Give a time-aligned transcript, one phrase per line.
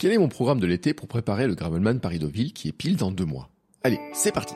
[0.00, 3.10] Quel est mon programme de l'été pour préparer le Gravelman Paris-Deauville qui est pile dans
[3.10, 3.50] deux mois?
[3.84, 4.54] Allez, c'est parti!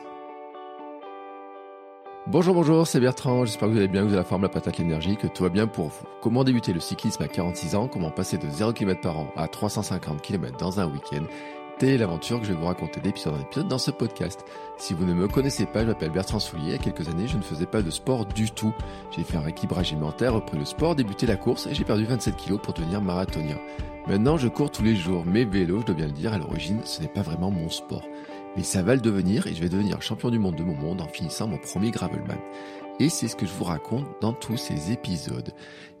[2.25, 4.49] Bonjour, bonjour, c'est Bertrand, j'espère que vous allez bien, que vous avez la forme, la
[4.49, 6.05] patate, l'énergie, que tout va bien pour vous.
[6.23, 7.87] Comment débuter le cyclisme à 46 ans?
[7.87, 11.25] Comment passer de 0 km par an à 350 km dans un week-end?
[11.81, 14.45] Est l'aventure que je vais vous raconter d'épisode en épisode dans ce podcast.
[14.77, 16.67] Si vous ne me connaissez pas, je m'appelle Bertrand Soulier.
[16.67, 18.73] Il y a quelques années, je ne faisais pas de sport du tout.
[19.11, 22.37] J'ai fait un rééquilibrage alimentaire, repris le sport, débuté la course et j'ai perdu 27
[22.37, 23.57] kilos pour devenir marathonien.
[24.07, 26.79] Maintenant, je cours tous les jours, mais vélo, je dois bien le dire, à l'origine,
[26.85, 28.07] ce n'est pas vraiment mon sport.
[28.55, 31.01] Mais ça va le devenir et je vais devenir champion du monde de mon monde
[31.01, 32.39] en finissant mon premier Gravelman.
[32.97, 35.51] Et c'est ce que je vous raconte dans tous ces épisodes.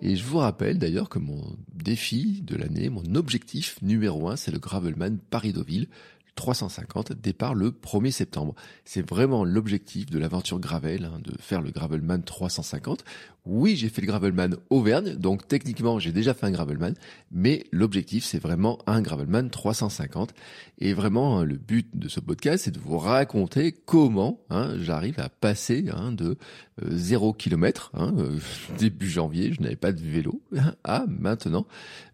[0.01, 1.41] Et je vous rappelle d'ailleurs que mon
[1.73, 5.89] défi de l'année, mon objectif numéro un, c'est le Gravelman Paris-Deauville.
[6.35, 8.55] 350, départ le 1er septembre.
[8.83, 13.03] C'est vraiment l'objectif de l'aventure Gravel, hein, de faire le Gravelman 350.
[13.45, 16.95] Oui, j'ai fait le Gravelman Auvergne, donc techniquement j'ai déjà fait un Gravelman,
[17.31, 20.33] mais l'objectif c'est vraiment un Gravelman 350.
[20.79, 25.19] Et vraiment hein, le but de ce podcast c'est de vous raconter comment hein, j'arrive
[25.19, 26.37] à passer de
[26.81, 28.39] 0 km, euh,
[28.79, 30.41] début janvier, je n'avais pas de vélo,
[30.83, 31.67] à maintenant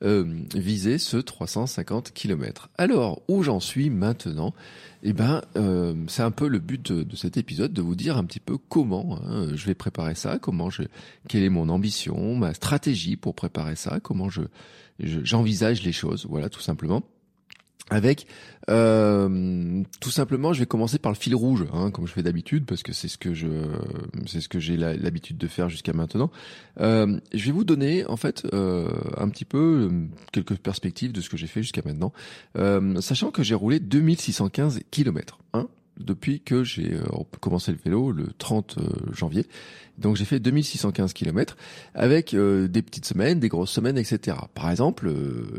[0.04, 2.70] euh, viser ce 350 km.
[2.78, 4.11] Alors, où j'en suis maintenant
[5.04, 8.24] eh ben, euh, c'est un peu le but de, cet épisode, de vous dire un
[8.24, 10.84] petit peu comment hein, je vais préparer ça, comment je,
[11.28, 14.42] quelle est mon ambition, ma stratégie pour préparer ça, comment je
[15.00, 17.02] j'envisage les choses, voilà, tout simplement
[17.92, 18.26] avec
[18.70, 22.66] euh, tout simplement, je vais commencer par le fil rouge, hein, comme je fais d'habitude,
[22.66, 23.48] parce que c'est ce que je,
[24.26, 26.32] c'est ce que j'ai l'habitude de faire jusqu'à maintenant.
[26.80, 31.22] Euh, je vais vous donner en fait euh, un petit peu euh, quelques perspectives de
[31.22, 32.14] ce que j'ai fait jusqu'à maintenant,
[32.58, 35.40] euh, sachant que j'ai roulé 2615 km.
[35.54, 35.68] Hein,
[36.02, 37.04] depuis que j'ai euh,
[37.40, 39.46] commencé le vélo le 30 euh, janvier.
[39.98, 41.58] Donc j'ai fait 2615 km
[41.94, 44.38] avec euh, des petites semaines, des grosses semaines, etc.
[44.54, 45.14] Par exemple,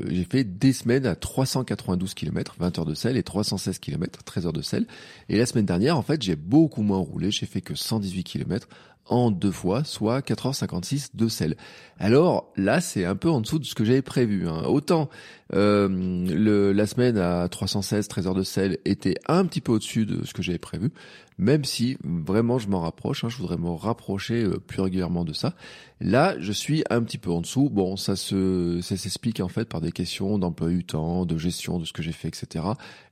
[0.08, 4.46] j'ai fait des semaines à 392 km, 20 heures de sel et 316 km, 13
[4.46, 4.86] heures de sel.
[5.28, 7.30] Et la semaine dernière, en fait, j'ai beaucoup moins roulé.
[7.30, 8.68] J'ai fait que 118 km
[9.06, 11.56] en deux fois, soit 4h56 de sel.
[11.98, 14.48] Alors là, c'est un peu en dessous de ce que j'avais prévu.
[14.48, 14.62] Hein.
[14.66, 15.10] Autant
[15.54, 20.06] euh, le, la semaine à 316, 13 heures de sel était un petit peu au-dessus
[20.06, 20.90] de ce que j'avais prévu,
[21.38, 25.32] même si vraiment je m'en rapproche, hein, je voudrais me rapprocher euh, plus régulièrement de
[25.32, 25.54] ça.
[26.00, 27.70] Là, je suis un petit peu en dessous.
[27.70, 31.78] Bon, ça se, ça s'explique en fait par des questions d'emploi du temps, de gestion
[31.78, 32.64] de ce que j'ai fait, etc.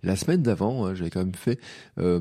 [0.03, 1.61] La semaine d'avant, hein, j'avais quand même fait
[1.99, 2.21] euh,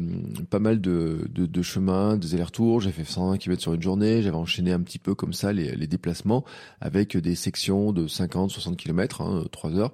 [0.51, 2.81] pas mal de, de, de chemins, des allers-retours.
[2.81, 4.21] J'ai fait 120 km sur une journée.
[4.21, 6.45] J'avais enchaîné un petit peu comme ça les, les déplacements
[6.81, 9.93] avec des sections de 50, 60 km, hein, 3 heures.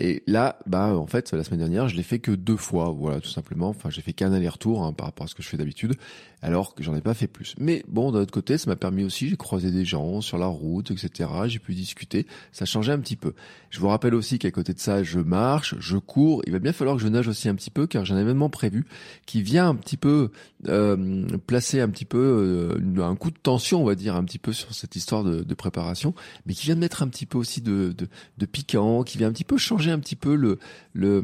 [0.00, 3.20] Et là, bah en fait, la semaine dernière, je l'ai fait que deux fois, voilà,
[3.20, 3.68] tout simplement.
[3.68, 5.94] Enfin, j'ai fait qu'un aller-retour hein, par rapport à ce que je fais d'habitude,
[6.40, 7.54] alors que j'en ai pas fait plus.
[7.58, 10.46] Mais bon, d'un autre côté, ça m'a permis aussi, j'ai croisé des gens sur la
[10.46, 11.28] route, etc.
[11.48, 13.34] J'ai pu discuter, ça changeait un petit peu.
[13.68, 16.42] Je vous rappelle aussi qu'à côté de ça, je marche, je cours.
[16.46, 18.48] Il va bien falloir que je nage aussi un petit peu, car j'ai un événement
[18.48, 18.86] prévu
[19.26, 20.30] qui vient un petit peu
[20.66, 24.38] euh, placer un petit peu euh, un coup de tension, on va dire, un petit
[24.38, 26.14] peu sur cette histoire de, de préparation,
[26.46, 29.28] mais qui vient de mettre un petit peu aussi de, de, de piquant, qui vient
[29.28, 30.58] un petit peu changer un petit peu le
[30.92, 31.22] le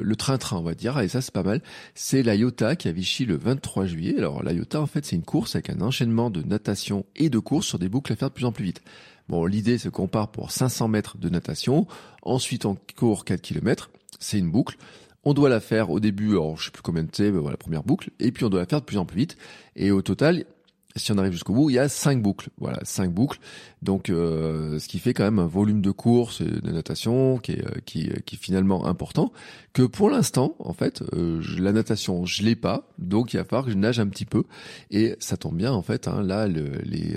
[0.00, 0.98] le train-train, on va dire.
[1.00, 1.62] Et ça, c'est pas mal.
[1.94, 4.14] C'est la Iota qui a Vichy le 23 juillet.
[4.18, 7.38] Alors la Iota, en fait, c'est une course avec un enchaînement de natation et de
[7.38, 8.82] course sur des boucles à faire de plus en plus vite.
[9.28, 11.86] Bon, l'idée, c'est qu'on part pour 500 mètres de natation.
[12.22, 13.90] Ensuite, on court 4 km.
[14.18, 14.76] C'est une boucle.
[15.24, 17.56] On doit la faire au début, alors je sais plus combien de temps, voilà, la
[17.56, 19.36] première boucle, et puis on doit la faire de plus en plus vite.
[19.76, 20.44] Et au total,
[20.98, 22.50] si on arrive jusqu'au bout, il y a cinq boucles.
[22.58, 23.38] Voilà, cinq boucles.
[23.82, 27.52] Donc, euh, ce qui fait quand même un volume de course et de natation qui
[27.52, 29.32] est, euh, qui, qui est finalement important.
[29.72, 32.88] Que pour l'instant, en fait, euh, la natation, je l'ai pas.
[32.98, 34.44] Donc, il va falloir que je nage un petit peu.
[34.90, 36.08] Et ça tombe bien, en fait.
[36.08, 37.16] Hein, là, le, les,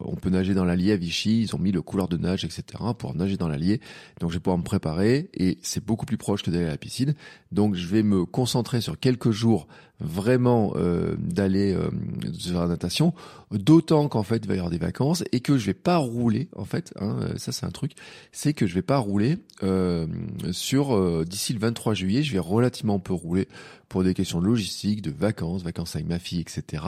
[0.00, 1.42] on peut nager dans l'Allier à Vichy.
[1.42, 2.62] Ils ont mis le couloir de nage, etc.
[2.96, 3.80] pour nager dans l'Allier.
[4.20, 5.28] Donc, je vais pouvoir me préparer.
[5.34, 7.14] Et c'est beaucoup plus proche que d'aller à la piscine.
[7.50, 9.66] Donc, je vais me concentrer sur quelques jours
[10.00, 11.90] vraiment euh, d'aller euh,
[12.38, 13.14] faire la natation,
[13.50, 16.48] d'autant qu'en fait il va y avoir des vacances et que je vais pas rouler
[16.56, 17.92] en fait, hein, ça c'est un truc,
[18.30, 20.06] c'est que je vais pas rouler euh,
[20.52, 23.48] sur d'ici le 23 juillet, je vais relativement peu rouler
[23.88, 26.82] pour des questions de logistique, de vacances, vacances avec ma fille, etc.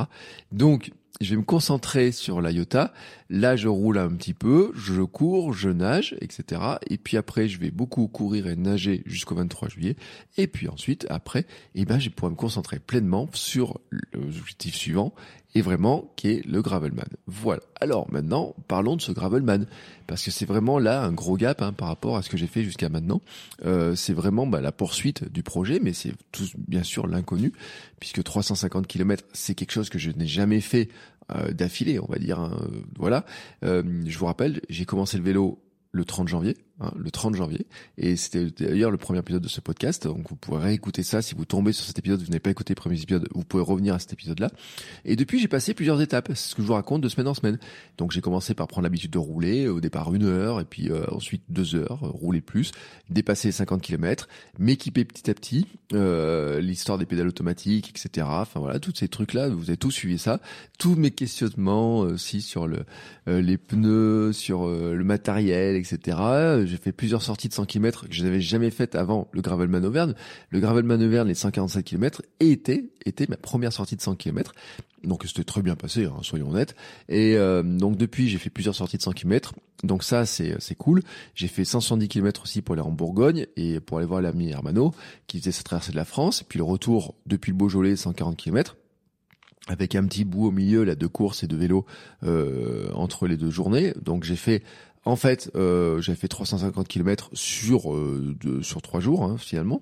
[0.52, 2.94] Donc, je vais me concentrer sur l'IOTA.
[3.28, 6.62] Là, je roule un petit peu, je cours, je nage, etc.
[6.88, 9.96] Et puis après, je vais beaucoup courir et nager jusqu'au 23 juillet.
[10.38, 13.80] Et puis ensuite, après, eh ben, je pourrai me concentrer pleinement sur
[14.12, 15.12] l'objectif suivant,
[15.54, 17.08] et vraiment qui est le Gravelman.
[17.26, 17.62] Voilà.
[17.80, 19.66] Alors maintenant, parlons de ce Gravelman,
[20.06, 22.46] parce que c'est vraiment là un gros gap hein, par rapport à ce que j'ai
[22.46, 23.20] fait jusqu'à maintenant.
[23.64, 27.52] Euh, c'est vraiment bah, la poursuite du projet, mais c'est tout bien sûr l'inconnu,
[27.98, 30.88] puisque 350 km, c'est quelque chose que je n'ai jamais fait
[31.34, 32.38] euh, d'affilée, on va dire.
[32.38, 32.56] Hein,
[32.98, 33.24] voilà.
[33.64, 35.62] Euh, je vous rappelle, j'ai commencé le vélo
[35.92, 37.66] le 30 janvier, hein, le 30 janvier,
[37.98, 41.34] et c'était d'ailleurs le premier épisode de ce podcast, donc vous pourrez réécouter ça si
[41.34, 43.94] vous tombez sur cet épisode, vous n'avez pas écouté le premier épisode, vous pouvez revenir
[43.94, 44.50] à cet épisode-là.
[45.04, 47.34] Et depuis, j'ai passé plusieurs étapes, c'est ce que je vous raconte de semaine en
[47.34, 47.58] semaine.
[47.98, 51.04] Donc j'ai commencé par prendre l'habitude de rouler, au départ une heure, et puis euh,
[51.10, 52.72] ensuite deux heures, euh, rouler plus,
[53.08, 54.28] dépasser les 50 km,
[54.58, 58.26] m'équiper petit à petit, euh, l'histoire des pédales automatiques, etc.
[58.30, 60.40] Enfin voilà, tous ces trucs-là, vous avez tous suivi ça,
[60.78, 62.84] tous mes questionnements aussi sur le,
[63.26, 66.16] les pneus, sur le matériel, etc.
[66.70, 69.84] J'ai fait plusieurs sorties de 100 km que je n'avais jamais faites avant le Gravelman
[69.84, 70.14] Auvergne.
[70.50, 74.52] Le Gravelman Auvergne, les 147 km, était, était ma première sortie de 100 km.
[75.02, 76.76] Donc c'était très bien passé, hein, soyons honnêtes.
[77.08, 79.54] Et euh, donc depuis, j'ai fait plusieurs sorties de 100 km.
[79.82, 81.02] Donc ça, c'est c'est cool.
[81.34, 84.94] J'ai fait 170 km aussi pour aller en Bourgogne et pour aller voir l'ami Hermano
[85.26, 86.44] qui faisait sa traversée de la France.
[86.48, 88.76] Puis le retour depuis le Beaujolais, 140 km
[89.68, 91.86] avec un petit bout au milieu là de course et de vélo
[92.24, 93.94] euh, entre les deux journées.
[94.02, 94.62] Donc j'ai fait
[95.06, 99.80] en fait, euh, j'ai fait 350 km sur euh, sur trois jours hein, finalement,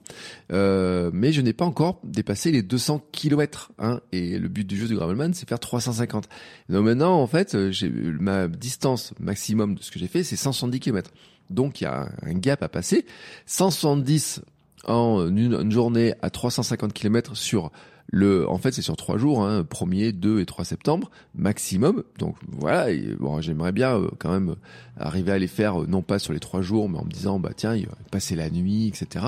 [0.53, 3.73] euh, mais je n'ai pas encore dépassé les 200 km.
[3.79, 6.29] Hein, et le but du jeu du Gravelman, c'est faire 350.
[6.69, 10.79] Donc maintenant, en fait, j'ai ma distance maximum de ce que j'ai fait, c'est 170
[10.79, 11.11] km.
[11.50, 13.05] Donc il y a un gap à passer.
[13.47, 14.43] 170
[14.87, 17.73] en une, journée à 350 km sur
[18.10, 22.05] le, en fait, c'est sur trois jours, hein, 1er, 2 et 3 septembre maximum.
[22.19, 22.87] Donc voilà,
[23.19, 24.56] bon, j'aimerais bien euh, quand même
[24.96, 27.38] arriver à les faire, euh, non pas sur les trois jours, mais en me disant,
[27.38, 29.26] bah tiens, il va passer la nuit, etc.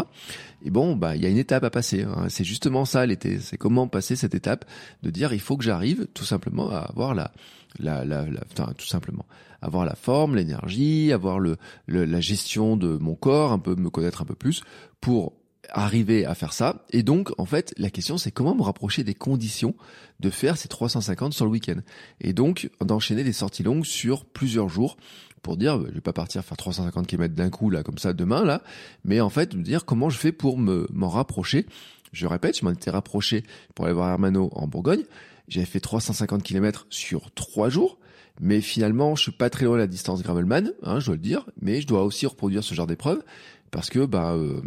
[0.64, 2.04] Et bon, bah il y a une étape à passer.
[2.04, 2.26] Hein.
[2.30, 3.38] C'est justement ça l'été.
[3.38, 4.64] C'est comment passer cette étape
[5.02, 7.32] de dire, il faut que j'arrive tout simplement à avoir la,
[7.78, 9.26] la, la, la enfin, tout simplement
[9.62, 14.22] avoir la forme, l'énergie, avoir le, la gestion de mon corps, un peu me connaître
[14.22, 14.62] un peu plus
[15.02, 15.34] pour
[15.72, 16.84] arriver à faire ça.
[16.90, 19.75] Et donc, en fait, la question, c'est comment me rapprocher des conditions
[20.20, 21.81] de faire ces 350 sur le week-end.
[22.20, 24.96] Et donc, d'enchaîner des sorties longues sur plusieurs jours
[25.43, 28.12] pour dire, bah, je vais pas partir faire 350 km d'un coup, là, comme ça,
[28.12, 28.62] demain, là.
[29.05, 31.67] Mais en fait, me dire comment je fais pour me, m'en rapprocher.
[32.12, 33.44] Je répète, je m'en étais rapproché
[33.75, 35.05] pour aller voir Hermano en Bourgogne.
[35.49, 37.99] J'avais fait 350 km sur trois jours.
[38.43, 41.20] Mais finalement, je suis pas très loin de la distance Gravelman, hein, je dois le
[41.20, 43.23] dire, mais je dois aussi reproduire ce genre d'épreuve
[43.70, 44.61] parce que bah euh,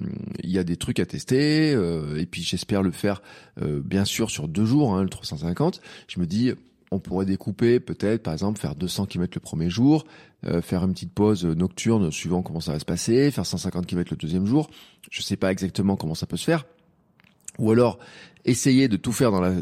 [0.44, 3.22] il y a des trucs à tester euh, et puis j'espère le faire
[3.62, 6.52] euh, bien sûr sur deux jours hein, le 350 je me dis
[6.92, 10.06] on pourrait découper peut-être par exemple faire 200 km le premier jour
[10.62, 14.18] faire une petite pause nocturne suivant comment ça va se passer faire 150 km le
[14.18, 14.70] deuxième jour.
[15.10, 16.66] Je sais pas exactement comment ça peut se faire
[17.60, 18.00] ou alors
[18.46, 19.54] essayer de tout faire dans la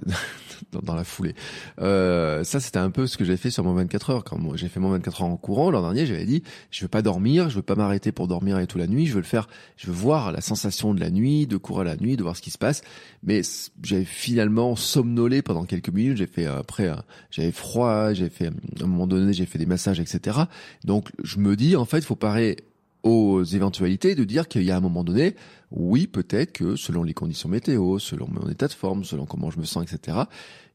[0.84, 1.36] dans, la foulée.
[1.80, 4.24] Euh, ça, c'était un peu ce que j'ai fait sur mon 24 heures.
[4.24, 7.02] Quand j'ai fait mon 24 heures en courant l'an dernier, j'avais dit, je veux pas
[7.02, 9.06] dormir, je veux pas m'arrêter pour dormir et tout la nuit.
[9.08, 9.48] Je veux le faire,
[9.78, 12.42] je veux voir la sensation de la nuit, de courir la nuit, de voir ce
[12.42, 12.82] qui se passe.
[13.24, 13.42] Mais
[13.84, 16.18] j'avais finalement somnolé pendant quelques minutes.
[16.18, 16.96] J'ai fait après, euh,
[17.30, 20.40] j'avais froid, j'ai fait à un moment donné, j'ai fait des massages, etc.
[20.86, 22.58] Donc je me dis, en fait, faut parer
[23.04, 25.36] aux éventualités de dire qu'il y a un moment donné,
[25.72, 29.60] oui, peut-être que selon les conditions météo, selon mon état de forme, selon comment je
[29.60, 30.18] me sens, etc.,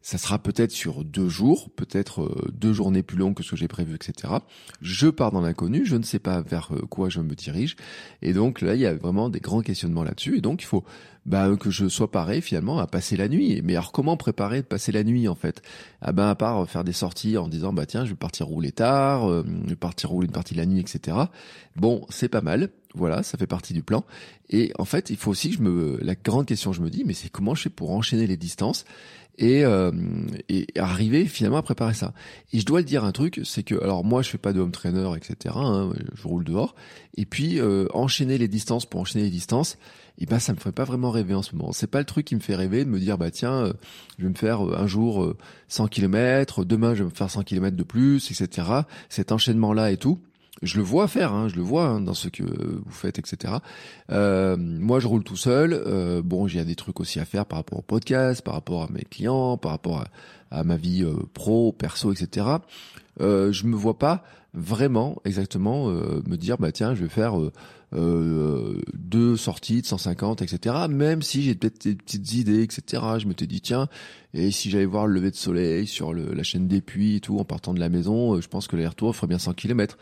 [0.07, 3.57] ça sera peut-être sur deux jours, peut-être euh, deux journées plus longues que ce que
[3.57, 4.35] j'ai prévu, etc.
[4.81, 7.75] Je pars dans l'inconnu, je ne sais pas vers euh, quoi je me dirige.
[8.23, 10.38] Et donc là, il y a vraiment des grands questionnements là-dessus.
[10.38, 10.85] Et donc, il faut
[11.25, 13.61] bah, que je sois paré finalement à passer la nuit.
[13.65, 15.61] Mais alors, comment préparer de passer la nuit en fait?
[16.00, 18.71] Ah ben, à part faire des sorties en disant, bah tiens, je vais partir rouler
[18.71, 19.45] tard, euh,
[19.81, 21.17] partir rouler une partie de la nuit, etc.
[21.75, 22.71] Bon, c'est pas mal.
[22.97, 24.05] Voilà, ça fait partie du plan.
[24.49, 26.91] Et en fait, il faut aussi que je me, la grande question que je me
[26.91, 28.85] dis, mais c'est comment je fais pour enchaîner les distances
[29.38, 29.93] et, euh,
[30.76, 32.15] arriver finalement à préparer ça.
[32.53, 34.61] Et je dois le dire un truc, c'est que alors moi je fais pas de
[34.61, 35.55] home trainer, etc.
[35.59, 36.75] Hein, je roule dehors.
[37.17, 39.76] Et puis euh, enchaîner les distances pour enchaîner les distances,
[40.19, 41.73] et ben ça me ferait pas vraiment rêver en ce moment.
[41.73, 43.73] C'est pas le truc qui me fait rêver de me dire bah tiens, euh,
[44.19, 45.35] je vais me faire un jour
[45.69, 48.69] 100 km, demain je vais me faire 100 km de plus, etc.
[49.11, 50.19] Cet enchaînement là et tout
[50.63, 53.55] je le vois faire, hein, je le vois hein, dans ce que vous faites, etc.
[54.11, 55.73] Euh, moi, je roule tout seul.
[55.73, 58.89] Euh, bon, j'ai des trucs aussi à faire par rapport au podcast, par rapport à
[58.91, 60.05] mes clients, par rapport
[60.51, 62.47] à, ma vie euh, pro, perso, etc.
[63.21, 67.35] Euh, je me vois pas vraiment exactement me dire bah tiens, je vais faire
[67.97, 70.75] euh, deux sorties de 150, etc.
[70.88, 73.03] Même si j'ai peut-être des petites idées, etc.
[73.19, 73.88] Je me t'ai dit tiens,
[74.35, 77.21] et si j'allais voir le lever de soleil sur le, la chaîne des puits et
[77.21, 79.99] tout en partant de la maison, je pense que l'aller-retour ferait bien 100 km.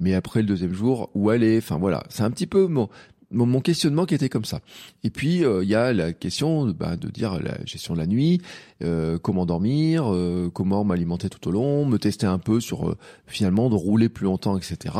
[0.00, 1.58] Mais après le deuxième jour, où aller?
[1.58, 2.88] Enfin voilà, c'est un petit peu mon
[3.30, 4.60] mon, questionnement qui était comme ça.
[5.04, 8.06] Et puis euh, il y a la question bah, de dire la gestion de la
[8.06, 8.40] nuit,
[8.82, 13.68] euh, comment dormir, euh, comment m'alimenter tout au long, me tester un peu sur finalement
[13.70, 14.94] de rouler plus longtemps, etc.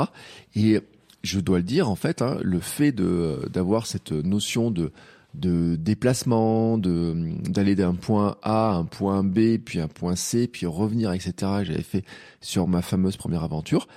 [0.55, 0.81] Et
[1.23, 4.93] je dois le dire en fait, hein, le fait de d'avoir cette notion de
[5.35, 7.15] de déplacement, de
[7.49, 11.33] d'aller d'un point A à un point B, puis un point C, puis revenir, etc.
[11.63, 12.05] J'avais fait
[12.41, 13.89] sur ma fameuse première aventure.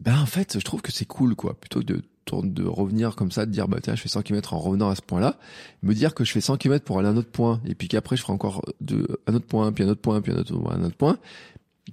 [0.00, 2.02] Ben en fait, je trouve que c'est cool quoi, plutôt que de
[2.32, 4.96] de revenir comme ça, de dire bah tiens je fais 100 km en revenant à
[4.96, 5.38] ce point-là,
[5.82, 7.88] me dire que je fais 100 km pour aller à un autre point et puis
[7.88, 10.52] qu'après je ferai encore de, un autre point, puis un autre point, puis un autre,
[10.70, 11.18] un autre point,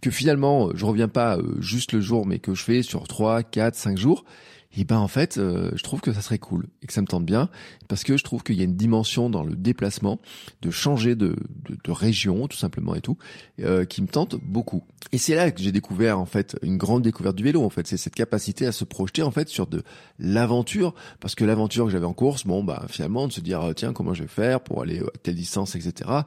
[0.01, 3.43] que finalement je reviens pas euh, juste le jour mais que je fais sur 3,
[3.43, 4.23] 4, 5 jours,
[4.75, 7.07] et ben en fait, euh, je trouve que ça serait cool et que ça me
[7.07, 7.49] tente bien
[7.87, 10.19] parce que je trouve qu'il y a une dimension dans le déplacement,
[10.61, 11.35] de changer de,
[11.69, 13.17] de, de région tout simplement et tout,
[13.59, 14.83] euh, qui me tente beaucoup.
[15.11, 17.85] Et c'est là que j'ai découvert en fait une grande découverte du vélo en fait,
[17.85, 19.83] c'est cette capacité à se projeter en fait sur de
[20.17, 23.93] l'aventure parce que l'aventure que j'avais en course, bon bah finalement de se dire tiens
[23.93, 26.23] comment je vais faire pour aller à telle distance etc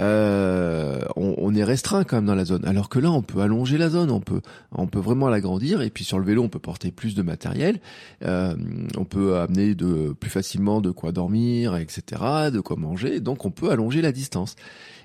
[0.00, 2.64] euh, on, on, est restreint quand même dans la zone.
[2.64, 4.40] Alors que là, on peut allonger la zone, on peut,
[4.72, 5.82] on peut vraiment l'agrandir.
[5.82, 7.80] Et puis sur le vélo, on peut porter plus de matériel.
[8.24, 8.54] Euh,
[8.96, 12.02] on peut amener de plus facilement de quoi dormir, etc.,
[12.52, 13.20] de quoi manger.
[13.20, 14.56] Donc on peut allonger la distance.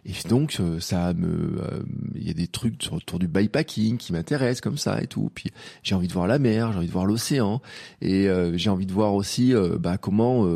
[0.08, 1.84] Et donc euh, ça me, euh,
[2.16, 5.30] il y a des trucs autour du bikepacking qui m'intéressent comme ça et tout.
[5.36, 5.52] Puis
[5.84, 7.62] j'ai envie de voir la mer, j'ai envie de voir l'océan,
[8.02, 10.48] et euh, j'ai envie de voir aussi bah, comment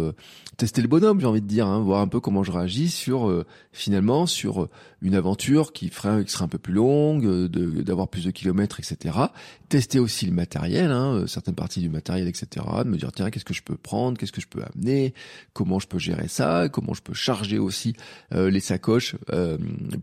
[0.62, 3.46] tester le bonhomme, j'ai envie de dire, hein, voir un peu comment je réagis sur
[3.72, 4.70] finalement sur
[5.02, 9.16] une aventure qui ferait qui serait un peu plus longue, d'avoir plus de kilomètres, etc.
[9.70, 12.66] Tester aussi le matériel, hein, certaines parties du matériel, etc.
[12.84, 15.14] De me dire tiens qu'est-ce que je peux prendre, qu'est-ce que je peux amener,
[15.54, 17.96] comment je peux gérer ça, comment je peux charger aussi
[18.32, 19.58] les sacoches euh,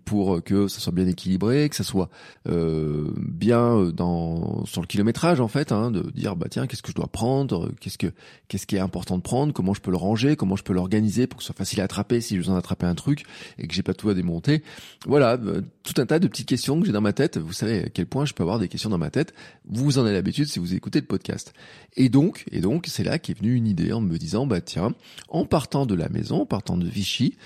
[0.05, 2.09] pour que ça soit bien équilibré, que ça soit
[2.49, 6.91] euh, bien dans sur le kilométrage en fait, hein, de dire bah tiens qu'est-ce que
[6.91, 8.13] je dois prendre, qu'est-ce que
[8.49, 11.27] qu'est-ce qui est important de prendre, comment je peux le ranger, comment je peux l'organiser
[11.27, 13.25] pour que ce soit facile à attraper si je besoin d'attraper un truc
[13.59, 14.63] et que j'ai pas tout à démonter.
[15.07, 17.39] Voilà, euh, tout un tas de petites questions que j'ai dans ma tête.
[17.39, 19.35] Vous savez à quel point je peux avoir des questions dans ma tête.
[19.65, 21.53] Vous en avez l'habitude si vous écoutez le podcast.
[21.97, 24.95] Et donc, et donc, c'est là qu'est venue une idée en me disant, bah tiens,
[25.29, 27.37] en partant de la maison, en partant de Vichy,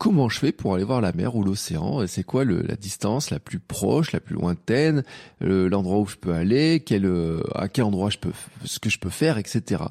[0.00, 2.06] comment je fais pour aller voir la mer ou l'océan?
[2.06, 5.04] C'est quoi le, la distance la plus proche, la plus lointaine,
[5.40, 8.32] l'endroit où je peux aller, quel, euh, à quel endroit je peux,
[8.64, 9.84] ce que je peux faire, etc.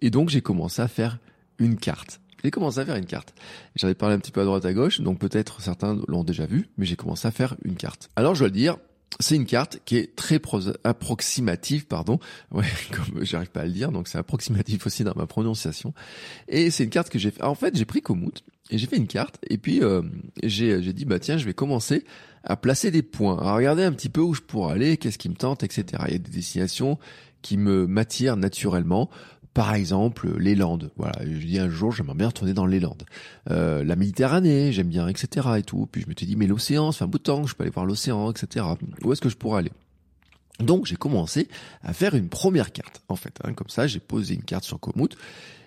[0.00, 1.18] Et donc j'ai commencé à faire
[1.58, 2.20] une carte.
[2.44, 3.34] J'ai commencé à faire une carte.
[3.76, 6.46] J'en ai parlé un petit peu à droite à gauche, donc peut-être certains l'ont déjà
[6.46, 8.08] vu, mais j'ai commencé à faire une carte.
[8.16, 8.76] Alors je dois le dire,
[9.20, 10.40] c'est une carte qui est très
[10.84, 12.18] approximative, pardon.
[12.52, 15.94] Ouais, comme j'arrive pas à le dire, donc c'est approximatif aussi dans ma prononciation.
[16.48, 17.42] Et c'est une carte que j'ai fait.
[17.42, 19.38] En fait, j'ai pris Komoot et j'ai fait une carte.
[19.48, 20.02] Et puis euh,
[20.42, 22.04] j'ai dit bah tiens, je vais commencer
[22.44, 25.28] à placer des points, à regarder un petit peu où je pourrais aller, qu'est-ce qui
[25.28, 25.84] me tente, etc.
[26.06, 26.98] Il y a des destinations
[27.42, 29.10] qui me m'attirent naturellement.
[29.56, 30.90] Par exemple, les Landes.
[30.98, 33.04] Voilà, je dis un jour, j'aimerais bien retourner dans les Landes.
[33.50, 35.48] Euh, la Méditerranée, j'aime bien, etc.
[35.56, 35.88] Et tout.
[35.90, 37.70] Puis je me suis dit, mais l'océan, fait un bout de temps je peux aller
[37.70, 38.66] voir l'océan, etc.
[39.02, 39.72] Où est-ce que je pourrais aller?
[40.60, 41.48] Donc j'ai commencé
[41.82, 43.00] à faire une première carte.
[43.08, 43.54] En fait, hein.
[43.54, 45.16] comme ça, j'ai posé une carte sur Komoot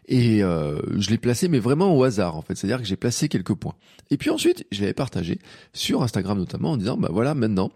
[0.08, 2.54] et euh, je l'ai placé, mais vraiment au hasard, en fait.
[2.54, 3.74] C'est-à-dire que j'ai placé quelques points.
[4.12, 5.40] Et puis ensuite, je l'avais partagé
[5.74, 7.72] sur Instagram notamment en disant, bah voilà, maintenant,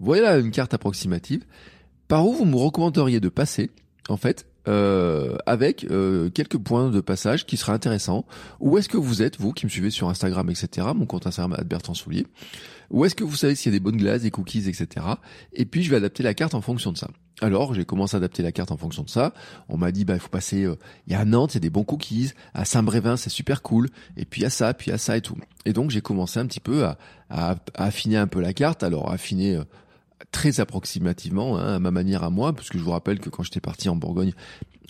[0.00, 1.44] voilà une carte approximative.
[2.06, 3.70] Par où vous me recommanderiez de passer,
[4.08, 8.26] en fait, euh, avec euh, quelques points de passage qui seraient intéressants.
[8.60, 10.88] Où est-ce que vous êtes, vous qui me suivez sur Instagram, etc.
[10.94, 12.26] Mon compte Instagram Bertrand Soulier.
[12.90, 15.06] Où est-ce que vous savez s'il y a des bonnes glaces, des cookies, etc.
[15.54, 17.08] Et puis je vais adapter la carte en fonction de ça.
[17.40, 19.32] Alors j'ai commencé à adapter la carte en fonction de ça.
[19.68, 20.64] On m'a dit bah il faut passer.
[20.64, 22.32] Euh, il y a à Nantes, il y a des bons cookies.
[22.52, 23.88] À Saint-Brévin, c'est super cool.
[24.18, 25.36] Et puis à ça, puis à ça et tout.
[25.64, 26.98] Et donc j'ai commencé un petit peu à,
[27.30, 28.82] à, affiner un peu la carte.
[28.82, 29.58] Alors affiner
[30.32, 33.42] très approximativement, hein, à ma manière à moi, parce que je vous rappelle que quand
[33.42, 34.32] j'étais parti en Bourgogne,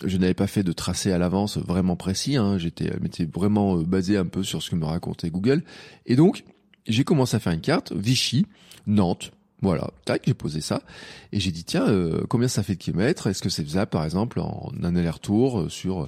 [0.03, 2.89] je n'avais pas fait de tracé à l'avance vraiment précis, hein, j'étais
[3.33, 5.63] vraiment euh, basé un peu sur ce que me racontait Google.
[6.05, 6.43] Et donc,
[6.87, 8.45] j'ai commencé à faire une carte, Vichy,
[8.87, 9.31] Nantes,
[9.61, 10.81] voilà, tac, j'ai posé ça
[11.33, 13.27] et j'ai dit tiens, euh, combien ça fait de kilomètres?
[13.27, 16.07] Est-ce que c'est faisable par exemple en un aller-retour euh, sur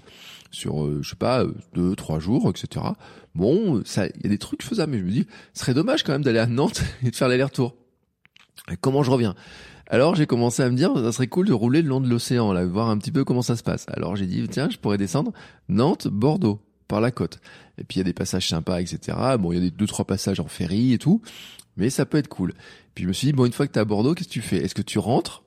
[0.51, 2.85] sur je sais pas deux trois jours, etc.
[3.35, 6.03] Bon, ça, il y a des trucs faisables, mais je me dis, ce serait dommage
[6.03, 7.75] quand même d'aller à Nantes et de faire l'aller-retour.
[8.79, 9.35] Comment je reviens?
[9.87, 12.53] Alors j'ai commencé à me dire, ça serait cool de rouler le long de l'océan,
[12.53, 13.85] là, voir un petit peu comment ça se passe.
[13.89, 15.33] Alors j'ai dit, tiens, je pourrais descendre
[15.67, 17.39] Nantes, Bordeaux, par la côte.
[17.77, 19.17] Et puis il y a des passages sympas, etc.
[19.39, 21.21] Bon, il y a des deux trois passages en ferry et tout,
[21.75, 22.53] mais ça peut être cool.
[22.95, 24.41] Puis je me suis dit, bon, une fois que t'es à Bordeaux, qu'est-ce que tu
[24.41, 24.57] fais?
[24.57, 25.43] Est-ce que tu rentres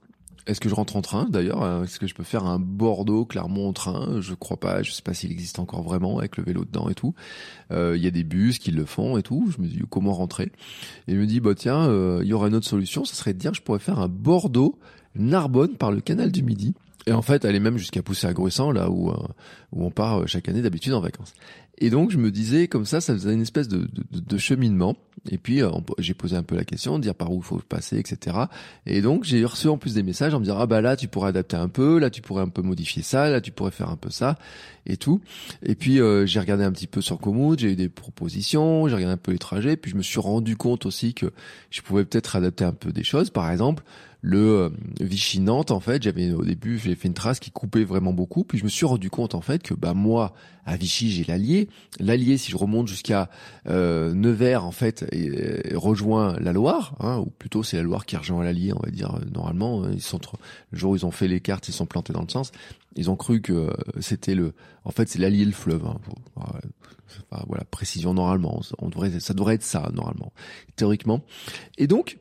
[0.47, 1.85] Est-ce que je rentre en train d'ailleurs?
[1.85, 4.83] Est-ce que je peux faire un Bordeaux Clermont en train Je crois pas.
[4.83, 7.15] Je sais pas s'il existe encore vraiment avec le vélo dedans et tout.
[7.71, 9.51] Euh, il y a des bus qui le font et tout.
[9.57, 10.53] Je me dis comment rentrer?
[11.09, 13.05] Et il me dit bah tiens, euh, il y aura une autre solution.
[13.05, 14.79] Ce serait de dire je pourrais faire un Bordeaux
[15.15, 16.75] Narbonne par le canal du Midi.
[17.07, 19.13] Et en fait, elle est même jusqu'à pousser à Gruissan, là où,
[19.73, 21.35] où on part chaque année d'habitude en vacances.
[21.79, 24.97] Et donc je me disais comme ça, ça faisait une espèce de, de, de cheminement.
[25.31, 27.99] Et puis euh, j'ai posé un peu la question, dire par où il faut passer,
[27.99, 28.37] etc.
[28.87, 31.09] Et donc j'ai reçu en plus des messages en me disant ah bah là tu
[31.09, 33.89] pourrais adapter un peu, là tu pourrais un peu modifier ça, là tu pourrais faire
[33.89, 34.39] un peu ça
[34.87, 35.21] et tout.
[35.65, 38.95] Et puis euh, j'ai regardé un petit peu sur Komoot, j'ai eu des propositions, j'ai
[38.95, 41.33] regardé un peu les trajets, puis je me suis rendu compte aussi que
[41.71, 43.31] je pouvais peut-être adapter un peu des choses.
[43.31, 43.83] Par exemple,
[44.25, 47.85] le euh, Vichy Nantes en fait j'avais au début j'ai fait une trace qui coupait
[47.85, 50.33] vraiment beaucoup puis je me suis rendu compte en fait que bah moi
[50.65, 51.69] à Vichy j'ai l'Allier.
[52.01, 53.29] l'Allier si je remonte jusqu'à
[53.69, 58.17] euh, Nevers en fait et, rejoint la Loire hein, ou plutôt c'est la Loire qui
[58.17, 60.19] rejoint l'Allier on va dire euh, normalement ils sont
[60.71, 62.51] le jour où ils ont fait les cartes ils sont plantés dans le sens
[62.97, 64.55] ils ont cru que c'était le
[64.85, 65.99] en fait c'est l'Allier le fleuve hein,
[67.47, 70.33] voilà précision normalement on devrait ça devrait être ça normalement
[70.77, 71.21] théoriquement.
[71.79, 72.19] Et donc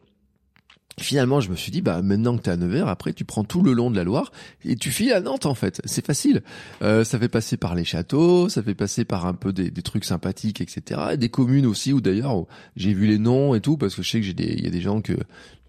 [1.00, 3.44] Finalement, je me suis dit, bah maintenant que tu es à Nevers, après tu prends
[3.44, 4.32] tout le long de la Loire
[4.64, 5.82] et tu files à Nantes en fait.
[5.86, 6.44] C'est facile.
[6.82, 9.82] Euh, ça fait passer par les châteaux, ça fait passer par un peu des, des
[9.82, 11.18] trucs sympathiques, etc.
[11.18, 12.46] Des communes aussi où d'ailleurs
[12.76, 14.68] j'ai vu les noms et tout parce que je sais que j'ai des, il y
[14.68, 15.16] a des gens que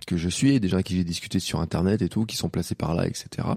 [0.04, 2.48] que je suis, des gens avec qui j'ai discuté sur internet et tout, qui sont
[2.48, 3.48] placés par là, etc.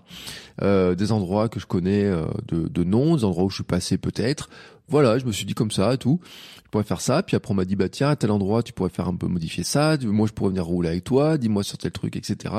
[0.62, 3.64] Euh, des endroits que je connais euh, de, de nom, des endroits où je suis
[3.64, 4.50] passé peut-être.
[4.90, 6.20] Voilà, je me suis dit comme ça tout
[6.68, 7.24] je pourrais faire ça.
[7.24, 9.28] Puis après, on m'a dit, bah tiens, à tel endroit, tu pourrais faire un peu
[9.28, 9.98] modifier ça.
[10.04, 11.38] Moi, je pourrais venir rouler avec toi.
[11.38, 12.56] Dis-moi sur tel truc, etc.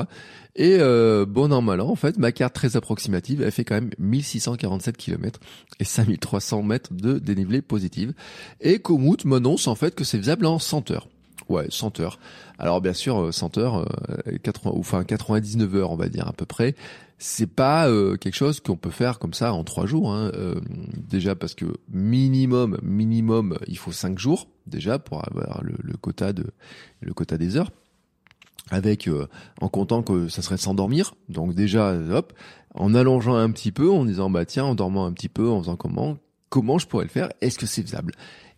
[0.55, 3.75] Et euh, bon an, mal an, en fait, ma carte très approximative, elle fait quand
[3.75, 5.39] même 1647 km
[5.79, 8.13] et 5300 mètres de dénivelé positive.
[8.61, 11.07] Et Komoot m'annonce en fait que c'est faisable en 100 heures.
[11.47, 12.19] Ouais, 100 heures.
[12.57, 13.87] Alors bien sûr, 100 euh, heures,
[14.41, 16.73] 80, euh, enfin 99 heures, on va dire à peu près
[17.19, 20.13] c'est pas euh, quelque chose qu'on peut faire comme ça en trois jours.
[20.13, 20.31] Hein.
[20.35, 20.55] Euh,
[20.95, 26.45] déjà parce que minimum, minimum, il faut cinq jours déjà pour avoir le, quota de
[27.01, 27.71] le quota des heures.
[28.71, 29.27] Avec euh,
[29.61, 31.13] en comptant que ça serait s'endormir.
[31.27, 32.33] Donc déjà, hop,
[32.73, 35.59] en allongeant un petit peu, en disant bah tiens, en dormant un petit peu, en
[35.59, 36.17] faisant comment,
[36.49, 37.29] comment je pourrais le faire?
[37.41, 38.13] Est-ce que c'est faisable?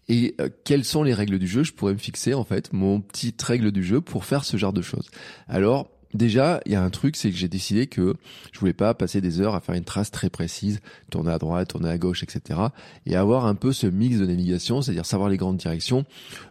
[0.08, 1.64] Et quelles sont les règles du jeu?
[1.64, 4.74] Je pourrais me fixer en fait mon petite règle du jeu pour faire ce genre
[4.74, 5.10] de choses.
[5.48, 8.16] Alors Déjà, il y a un truc, c'est que j'ai décidé que
[8.52, 11.70] je voulais pas passer des heures à faire une trace très précise, tourner à droite,
[11.70, 12.60] tourner à gauche, etc.
[13.06, 16.06] Et avoir un peu ce mix de navigation, c'est-à-dire savoir les grandes directions.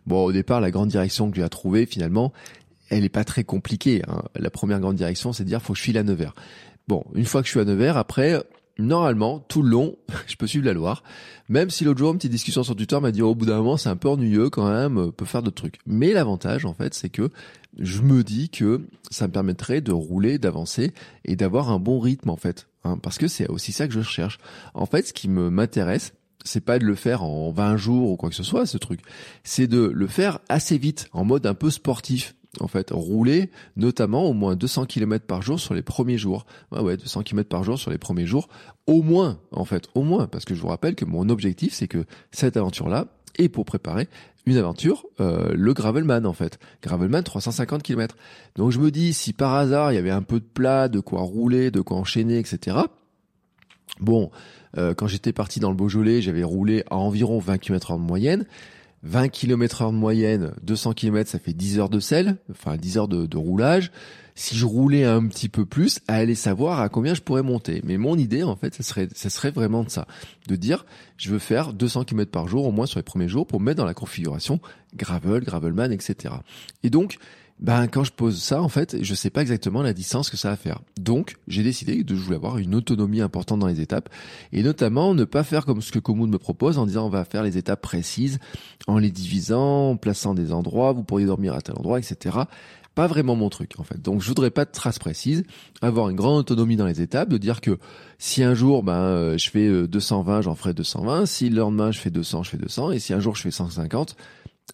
[0.06, 2.32] Bon, au départ, la grande direction que j'ai à trouver, finalement,
[2.88, 4.02] elle est pas très compliquée.
[4.08, 4.22] Hein.
[4.34, 6.34] La première grande direction, c'est de dire faut que je file à Nevers.
[6.88, 8.42] Bon, une fois que je suis à Nevers, après,
[8.80, 11.02] normalement, tout le long, je peux suivre la Loire.
[11.48, 13.76] Même si l'autre jour, une petite discussion sur Twitter m'a dit, au bout d'un moment,
[13.76, 15.78] c'est un peu ennuyeux quand même, euh, peut faire d'autres trucs.
[15.86, 17.30] Mais l'avantage, en fait, c'est que
[17.78, 20.92] je me dis que ça me permettrait de rouler, d'avancer
[21.24, 22.68] et d'avoir un bon rythme, en fait.
[22.84, 24.38] Hein, parce que c'est aussi ça que je cherche.
[24.74, 26.14] En fait, ce qui me m'intéresse,
[26.44, 29.00] c'est pas de le faire en 20 jours ou quoi que ce soit, ce truc.
[29.44, 34.24] C'est de le faire assez vite, en mode un peu sportif en fait, rouler notamment
[34.24, 36.46] au moins 200 km par jour sur les premiers jours.
[36.72, 38.48] Ouais, ouais, 200 km par jour sur les premiers jours,
[38.86, 41.88] au moins, en fait, au moins, parce que je vous rappelle que mon objectif, c'est
[41.88, 43.06] que cette aventure-là,
[43.38, 44.08] est pour préparer
[44.46, 46.58] une aventure, euh, le Gravelman en fait.
[46.82, 48.16] Gravelman 350 km.
[48.56, 51.00] Donc je me dis, si par hasard il y avait un peu de plat, de
[51.00, 52.78] quoi rouler, de quoi enchaîner, etc.
[54.00, 54.30] Bon,
[54.78, 58.46] euh, quand j'étais parti dans le Beaujolais, j'avais roulé à environ 20 km en moyenne.
[59.02, 62.98] 20 km heure de moyenne, 200 km, ça fait 10 heures de sel, enfin 10
[62.98, 63.90] heures de, roulage.
[64.34, 67.82] Si je roulais un petit peu plus, aller savoir à combien je pourrais monter.
[67.84, 70.06] Mais mon idée, en fait, ça serait, ça serait vraiment de ça.
[70.48, 70.86] De dire,
[71.18, 73.66] je veux faire 200 km par jour, au moins sur les premiers jours, pour me
[73.66, 74.60] mettre dans la configuration
[74.96, 76.34] gravel, gravelman, etc.
[76.82, 77.18] Et donc,
[77.60, 80.48] ben quand je pose ça en fait, je sais pas exactement la distance que ça
[80.48, 80.80] va faire.
[80.98, 84.08] Donc j'ai décidé de je voulais avoir une autonomie importante dans les étapes
[84.52, 87.24] et notamment ne pas faire comme ce que Komoot me propose en disant on va
[87.24, 88.38] faire les étapes précises
[88.86, 92.38] en les divisant, en plaçant des endroits, vous pourriez dormir à tel endroit, etc.
[92.94, 94.00] Pas vraiment mon truc en fait.
[94.00, 95.44] Donc je voudrais pas de traces précises,
[95.82, 97.78] avoir une grande autonomie dans les étapes, de dire que
[98.18, 101.92] si un jour ben euh, je fais 220, euh, j'en ferai 220, si le lendemain
[101.92, 104.16] je fais 200, je fais 200 et si un jour je fais 150,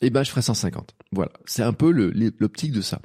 [0.00, 0.94] eh ben je ferai 150.
[1.12, 1.90] Voilà, c'est un peu
[2.38, 3.00] l'optique de ça.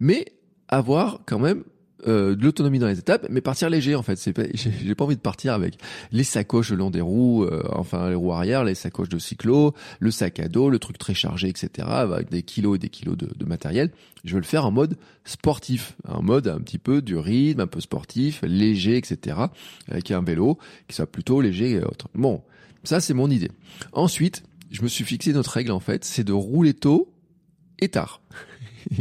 [0.00, 0.32] Mais
[0.68, 1.64] avoir quand même
[2.06, 4.22] euh, de l'autonomie dans les étapes, mais partir léger en fait.
[4.54, 5.78] J'ai pas envie de partir avec
[6.12, 9.74] les sacoches le long des roues, euh, enfin les roues arrière, les sacoches de cyclo,
[10.00, 11.88] le sac à dos, le truc très chargé, etc.
[11.88, 13.90] Avec des kilos et des kilos de, de matériel.
[14.24, 17.66] Je veux le faire en mode sportif, en mode un petit peu du rythme, un
[17.66, 19.38] peu sportif, léger, etc.
[19.88, 20.58] Avec un vélo
[20.88, 22.08] qui soit plutôt léger et autre.
[22.14, 22.42] Bon,
[22.82, 23.50] ça c'est mon idée.
[23.92, 24.42] Ensuite,
[24.74, 27.08] je me suis fixé notre règle en fait, c'est de rouler tôt
[27.78, 28.20] et tard.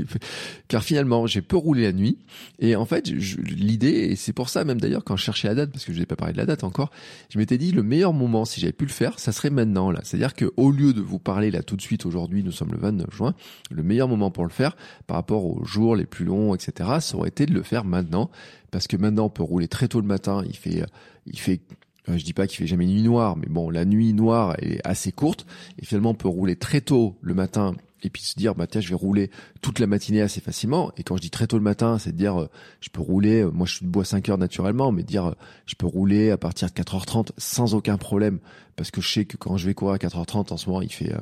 [0.67, 2.19] car finalement j'ai peu roulé la nuit.
[2.59, 5.71] Et en fait l'idée et c'est pour ça même d'ailleurs quand je cherchais la date
[5.71, 6.91] parce que je n'ai pas parlé de la date encore
[7.29, 9.99] je m'étais dit le meilleur moment si j'avais pu le faire ça serait maintenant là.
[10.03, 12.51] C'est à dire que au lieu de vous parler là tout de suite aujourd'hui nous
[12.51, 13.33] sommes le 29 juin
[13.71, 17.17] le meilleur moment pour le faire par rapport aux jours les plus longs etc ça
[17.17, 18.29] aurait été de le faire maintenant.
[18.71, 20.85] Parce que maintenant on peut rouler très tôt le matin il fait
[21.25, 21.61] il fait
[22.07, 25.11] je dis pas qu'il fait jamais nuit noire, mais bon, la nuit noire est assez
[25.11, 25.45] courte.
[25.81, 28.81] Et finalement on peut rouler très tôt le matin et puis se dire bah tiens
[28.81, 30.91] je vais rouler toute la matinée assez facilement.
[30.97, 32.49] Et quand je dis très tôt le matin c'est de dire euh,
[32.81, 35.33] je peux rouler euh, moi je suis debout à 5 heures naturellement mais dire euh,
[35.65, 38.39] je peux rouler à partir de 4h30 sans aucun problème.
[38.75, 40.91] Parce que je sais que quand je vais courir à 4h30 en ce moment il
[40.91, 41.13] fait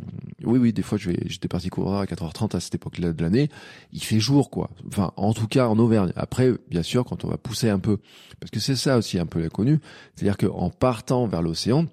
[0.44, 3.22] oui oui des fois je vais j'étais parti courir à 4h30 à cette époque-là de
[3.22, 3.50] l'année.
[3.92, 4.70] Il fait jour quoi.
[4.88, 6.14] Enfin en tout cas en Auvergne.
[6.16, 7.98] Après bien sûr quand on va pousser un peu
[8.40, 9.80] parce que c'est ça aussi un peu l'inconnu
[10.16, 11.88] c'est-à-dire qu'en partant vers l'océan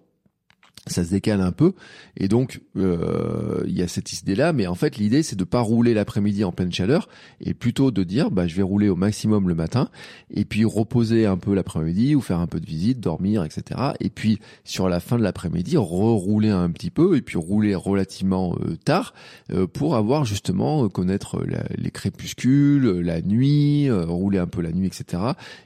[0.92, 1.72] ça se décale un peu.
[2.16, 5.44] Et donc euh, il y a cette idée là mais en fait l'idée c'est de
[5.44, 7.08] pas rouler l'après-midi en pleine chaleur
[7.40, 9.88] et plutôt de dire bah je vais rouler au maximum le matin
[10.30, 14.10] et puis reposer un peu l'après-midi ou faire un peu de visite dormir etc et
[14.10, 18.76] puis sur la fin de l'après-midi rerouler un petit peu et puis rouler relativement euh,
[18.84, 19.14] tard
[19.52, 21.42] euh, pour avoir justement connaître
[21.76, 25.22] les crépuscules la nuit rouler un peu la nuit etc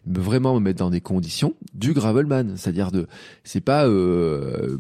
[0.07, 3.07] mais vraiment me mettre dans des conditions du gravelman c'est-à-dire de
[3.45, 3.89] c'est pas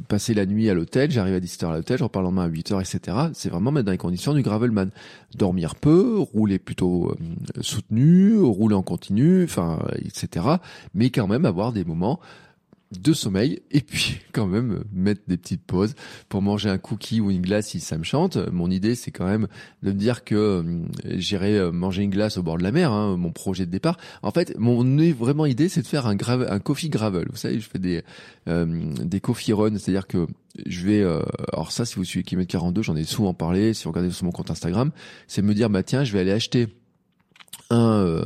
[0.09, 2.48] passer la nuit à l'hôtel, j'arrive à 17h à l'hôtel, je repars le lendemain à
[2.48, 3.16] 8h, etc.
[3.34, 4.90] C'est vraiment mettre dans les conditions du gravelman.
[5.34, 10.46] Dormir peu, rouler plutôt euh, soutenu, rouler en continu, enfin, etc.
[10.94, 12.20] Mais quand même avoir des moments
[13.00, 15.94] de sommeil et puis quand même mettre des petites pauses
[16.28, 18.37] pour manger un cookie ou une glace si ça me chante.
[18.52, 19.48] Mon idée c'est quand même
[19.83, 20.62] de me dire que euh,
[21.05, 23.98] j'irai euh, manger une glace au bord de la mer, hein, mon projet de départ.
[24.22, 27.26] En fait, mon vraiment idée c'est de faire un, grave, un coffee gravel.
[27.31, 28.02] Vous savez, je fais des
[28.48, 30.26] euh, des coffee runs, c'est-à-dire que
[30.66, 31.02] je vais
[31.52, 34.26] alors ça si vous suivez Kilomètre 42, j'en ai souvent parlé, si vous regardez sur
[34.26, 34.90] mon compte Instagram,
[35.26, 36.68] c'est me dire bah tiens, je vais aller acheter
[37.72, 38.24] un, euh,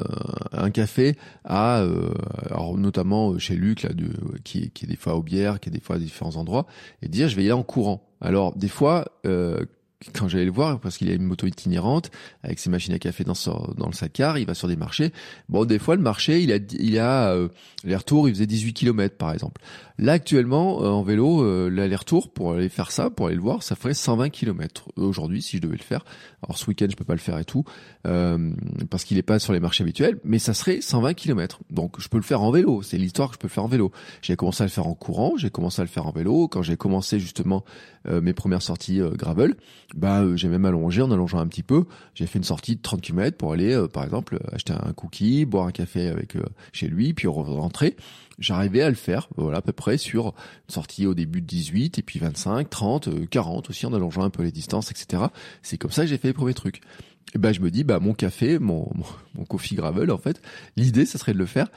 [0.52, 2.10] un café à euh,
[2.50, 4.08] alors notamment chez Luc là de,
[4.44, 6.66] qui, qui est des fois au bière qui est des fois à différents endroits
[7.02, 8.02] et dire je vais y aller en courant.
[8.20, 9.64] Alors des fois euh,
[10.14, 12.10] quand j'allais le voir, parce qu'il a une moto itinérante,
[12.42, 13.34] avec ses machines à café dans,
[13.76, 15.12] dans le sac car, il va sur des marchés.
[15.48, 17.48] Bon, des fois, le marché, il a, il a euh,
[17.82, 19.60] l'aller-retour, il faisait 18 km, par exemple.
[19.98, 23.62] Là, actuellement, euh, en vélo, euh, l'aller-retour, pour aller faire ça, pour aller le voir,
[23.62, 26.04] ça ferait 120 km aujourd'hui, si je devais le faire.
[26.42, 27.64] Alors, ce week-end, je peux pas le faire et tout,
[28.02, 31.60] parce qu'il est pas sur les marchés habituels, mais ça serait 120 km.
[31.70, 32.82] Donc, je peux le faire en vélo.
[32.82, 33.90] C'est l'histoire que je peux le faire en vélo.
[34.20, 36.48] J'ai commencé à le faire en courant, j'ai commencé à le faire en vélo.
[36.48, 37.64] Quand j'ai commencé, justement,
[38.04, 39.56] mes premières sorties gravel,
[39.94, 41.84] bah euh, j'ai même allongé en allongeant un petit peu.
[42.14, 45.44] J'ai fait une sortie de 30 km pour aller, euh, par exemple, acheter un cookie,
[45.44, 47.96] boire un café avec euh, chez lui, puis rentrer.
[48.38, 51.98] J'arrivais à le faire, voilà, à peu près sur une sortie au début de 18,
[51.98, 55.24] et puis 25, 30, 40 aussi en allongeant un peu les distances, etc.
[55.62, 56.82] C'est comme ça que j'ai fait les premiers trucs.
[57.34, 60.42] Et ben je me dis, bah mon café, mon, mon, mon coffee gravel, en fait,
[60.76, 61.68] l'idée, ça serait de le faire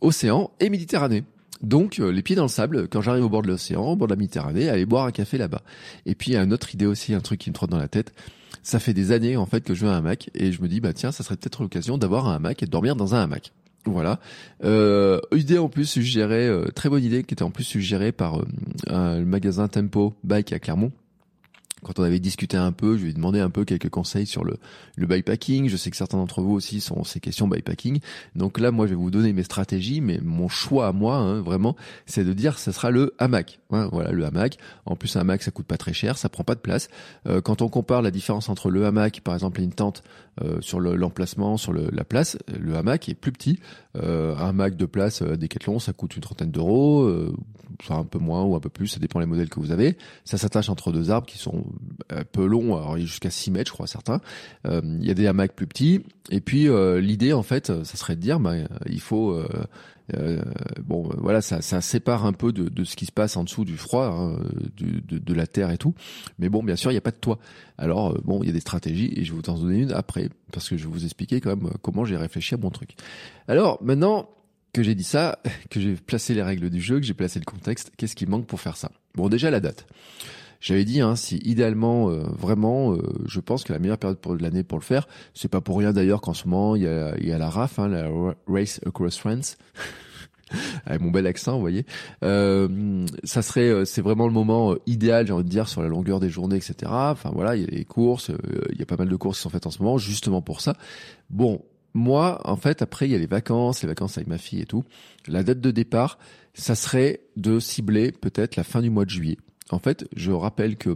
[0.00, 1.24] océan et Méditerranée.
[1.62, 4.08] Donc euh, les pieds dans le sable, quand j'arrive au bord de l'océan, au bord
[4.08, 5.62] de la Méditerranée, aller boire un café là-bas.
[6.06, 7.78] Et puis il y a une autre idée aussi, un truc qui me trotte dans
[7.78, 8.12] la tête.
[8.62, 10.80] Ça fait des années en fait que je veux un hamac et je me dis
[10.80, 13.52] bah tiens, ça serait peut-être l'occasion d'avoir un hamac et de dormir dans un hamac.
[13.84, 14.20] Voilà.
[14.64, 18.38] Euh, idée en plus suggérée, euh, très bonne idée qui était en plus suggérée par
[18.90, 20.92] euh, le magasin Tempo Bike à Clermont
[21.84, 24.44] quand on avait discuté un peu, je lui ai demandé un peu quelques conseils sur
[24.44, 24.56] le,
[24.96, 25.68] le bikepacking.
[25.68, 28.00] Je sais que certains d'entre vous aussi sont ces questions bikepacking.
[28.36, 31.40] Donc là, moi, je vais vous donner mes stratégies, mais mon choix à moi, hein,
[31.40, 33.60] vraiment, c'est de dire, ça sera le hamac.
[33.70, 34.58] Hein, voilà, le hamac.
[34.86, 36.88] En plus, un hamac, ça coûte pas très cher, ça prend pas de place.
[37.26, 40.02] Euh, quand on compare la différence entre le hamac, par exemple, et une tente
[40.42, 43.58] euh, sur l'emplacement, sur le, la place, le hamac est plus petit.
[43.96, 47.10] Euh, un hamac de place à Decathlon, ça coûte une trentaine d'euros,
[47.80, 49.96] enfin un peu moins ou un peu plus, ça dépend les modèles que vous avez.
[50.24, 51.64] Ça s'attache entre deux arbres qui sont
[52.10, 54.20] un peu longs, jusqu'à 6 mètres, je crois, certains.
[54.64, 56.02] il y a des hamacs plus petits.
[56.30, 56.68] Et puis
[57.00, 58.54] l'idée, en fait, ça serait de dire, bah,
[58.86, 59.38] il faut
[60.14, 60.42] euh,
[60.80, 63.76] bon, voilà, ça, ça, sépare un peu de, ce qui se passe en dessous du
[63.76, 64.36] froid, hein,
[64.76, 65.94] de, la terre et tout.
[66.38, 67.38] Mais bon, bien sûr, il n'y a pas de toit.
[67.78, 69.92] Alors, euh, bon, il y a des stratégies et je vais vous en donner une
[69.92, 72.94] après, parce que je vais vous expliquer quand même comment j'ai réfléchi à mon truc.
[73.48, 74.28] Alors, maintenant
[74.72, 75.38] que j'ai dit ça,
[75.70, 78.46] que j'ai placé les règles du jeu, que j'ai placé le contexte, qu'est-ce qui manque
[78.46, 78.90] pour faire ça?
[79.14, 79.86] Bon, déjà la date.
[80.62, 84.36] J'avais dit, hein, si idéalement, euh, vraiment, euh, je pense que la meilleure période pour
[84.36, 87.18] l'année pour le faire, c'est pas pour rien d'ailleurs qu'en ce moment il y a,
[87.20, 88.08] y a la RAF, hein, la
[88.46, 89.58] Race Across France.
[90.86, 91.84] avec mon bel accent, vous voyez.
[92.22, 96.20] Euh, ça serait, c'est vraiment le moment idéal, j'ai envie de dire, sur la longueur
[96.20, 96.74] des journées, etc.
[96.86, 98.30] Enfin voilà, il y a les courses,
[98.70, 100.60] il y a pas mal de courses qui sont faites en ce moment, justement pour
[100.60, 100.76] ça.
[101.28, 101.62] Bon,
[101.94, 104.66] moi, en fait, après, il y a les vacances, les vacances avec ma fille et
[104.66, 104.84] tout.
[105.26, 106.18] La date de départ,
[106.54, 109.38] ça serait de cibler peut-être la fin du mois de juillet.
[109.72, 110.94] En fait, je rappelle que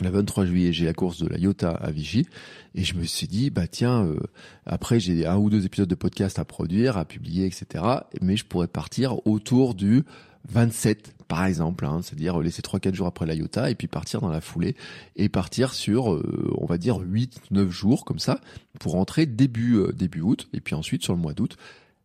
[0.00, 2.26] le 23 juillet, j'ai la course de la Iota à Vichy
[2.74, 4.18] et je me suis dit bah tiens euh,
[4.66, 7.84] après j'ai un ou deux épisodes de podcast à produire, à publier, etc.
[8.20, 10.04] Mais je pourrais partir autour du
[10.48, 14.28] 27 par exemple, hein, c'est-à-dire laisser 3-4 jours après la Iota et puis partir dans
[14.28, 14.76] la foulée
[15.16, 18.40] et partir sur euh, on va dire 8-9 jours comme ça
[18.78, 21.56] pour rentrer euh, début août et puis ensuite sur le mois d'août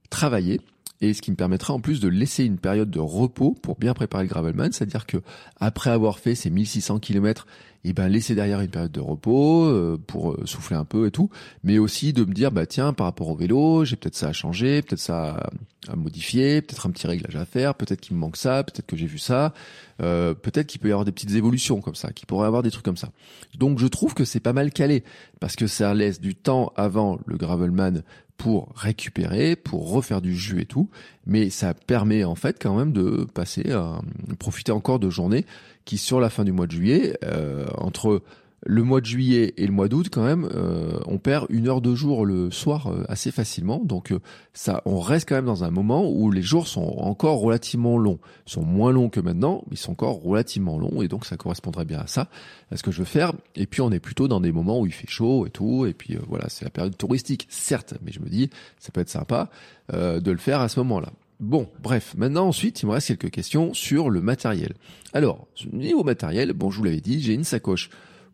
[0.10, 0.60] travailler
[1.02, 3.94] et ce qui me permettra en plus de laisser une période de repos pour bien
[3.94, 5.18] préparer le gravelman, c'est-à-dire que
[5.60, 7.46] après avoir fait ces 1600 km,
[7.84, 11.12] et ben laisser derrière une période de repos euh, pour euh, souffler un peu et
[11.12, 11.30] tout,
[11.64, 14.34] mais aussi de me dire bah tiens par rapport au vélo, j'ai peut-être ça à
[14.34, 15.50] changer, peut-être ça
[15.88, 18.98] à, modifier, peut-être un petit réglage à faire, peut-être qu'il me manque ça, peut-être que
[18.98, 19.54] j'ai vu ça,
[20.02, 22.64] euh, peut-être qu'il peut y avoir des petites évolutions comme ça, qu'il pourrait y avoir
[22.64, 23.10] des trucs comme ça.
[23.58, 25.04] Donc je trouve que c'est pas mal calé
[25.40, 28.02] parce que ça laisse du temps avant le gravelman
[28.38, 30.90] pour récupérer, pour refaire du jus et tout,
[31.26, 34.00] mais ça permet en fait quand même de passer, à
[34.40, 35.46] profiter encore de journées
[35.86, 38.22] qui sur la fin du mois de juillet, euh, entre
[38.70, 41.80] le mois de juillet et le mois d'août quand même, euh, on perd une heure
[41.80, 43.80] de jour le soir euh, assez facilement.
[43.84, 44.20] Donc euh,
[44.54, 48.20] ça, on reste quand même dans un moment où les jours sont encore relativement longs.
[48.46, 51.38] Ils sont moins longs que maintenant, mais ils sont encore relativement longs et donc ça
[51.38, 52.28] correspondrait bien à ça,
[52.70, 53.32] à ce que je veux faire.
[53.56, 55.86] Et puis on est plutôt dans des moments où il fait chaud et tout.
[55.86, 58.50] Et puis voilà, c'est la période touristique, certes, mais je me dis,
[58.80, 59.50] ça peut être sympa
[59.94, 61.14] de le faire à ce moment-là.
[61.40, 64.74] Bon, bref, maintenant ensuite, il me reste quelques questions sur le matériel.
[65.14, 67.90] Alors, niveau matériel, bon, je vous l'avais dit, j'ai une sacoche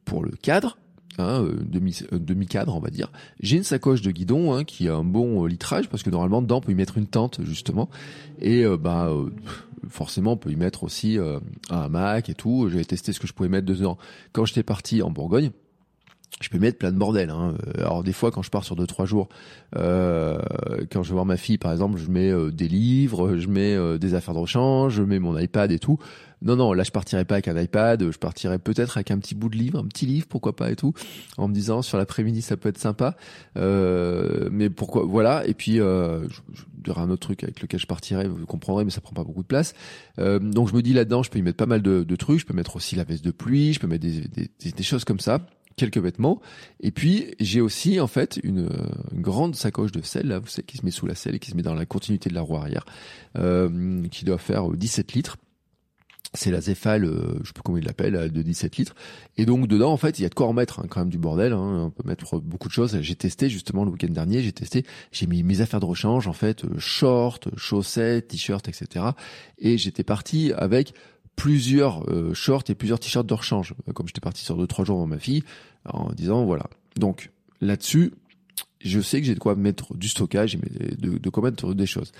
[0.05, 0.77] pour le cadre,
[1.17, 3.11] hein, euh, demi, euh, demi cadre on va dire.
[3.39, 6.41] J'ai une sacoche de guidon hein, qui a un bon euh, litrage parce que normalement
[6.41, 7.89] dedans on peut y mettre une tente justement
[8.39, 9.09] et bah
[9.87, 11.17] forcément on peut y mettre aussi
[11.69, 12.67] un hamac et tout.
[12.69, 13.97] J'avais testé ce que je pouvais mettre dedans
[14.31, 15.51] quand j'étais parti en Bourgogne
[16.41, 17.29] je peux mettre plein de bordel.
[17.29, 17.53] Hein.
[17.77, 19.29] Alors des fois, quand je pars sur deux trois jours,
[19.77, 20.39] euh,
[20.91, 24.15] quand je vais voir ma fille, par exemple, je mets des livres, je mets des
[24.15, 25.99] affaires de rechange, je mets mon iPad et tout.
[26.43, 29.33] Non, non, là je partirais pas avec un iPad, je partirais peut-être avec un petit
[29.33, 30.93] bout de livre, un petit livre, pourquoi pas et tout,
[31.37, 33.15] en me disant sur l'après-midi ça peut être sympa.
[33.57, 35.45] Euh, mais pourquoi Voilà.
[35.47, 38.83] Et puis euh, je, je dirais un autre truc avec lequel je partirais, vous comprendrez,
[38.83, 39.73] mais ça prend pas beaucoup de place.
[40.19, 42.39] Euh, donc je me dis là-dedans, je peux y mettre pas mal de, de, trucs.
[42.39, 45.05] Je peux mettre aussi la veste de pluie, je peux mettre des, des, des choses
[45.05, 45.39] comme ça
[45.75, 46.41] quelques vêtements.
[46.81, 48.69] Et puis, j'ai aussi, en fait, une,
[49.11, 51.39] une, grande sacoche de sel, là, vous savez, qui se met sous la selle et
[51.39, 52.85] qui se met dans la continuité de la roue arrière,
[53.37, 55.37] euh, qui doit faire 17 litres
[56.33, 58.95] c'est la Zéphale, euh, je sais pas comment il l'appelle, de 17 litres.
[59.37, 61.09] Et donc dedans, en fait, il y a de quoi en mettre hein, quand même
[61.09, 61.53] du bordel.
[61.53, 61.83] Hein.
[61.85, 62.99] On peut mettre beaucoup de choses.
[63.01, 64.41] J'ai testé justement le week-end dernier.
[64.41, 64.85] J'ai testé.
[65.11, 69.05] J'ai mis mes affaires de rechange, en fait, euh, shorts, chaussettes, t-shirts, etc.
[69.59, 70.93] Et j'étais parti avec
[71.35, 73.75] plusieurs euh, shorts et plusieurs t-shirts de rechange.
[73.93, 75.43] Comme j'étais parti sur deux trois jours dans ma fille,
[75.85, 76.65] en disant voilà.
[76.95, 78.13] Donc là-dessus,
[78.83, 82.11] je sais que j'ai de quoi mettre du stockage, de, de quoi mettre des choses.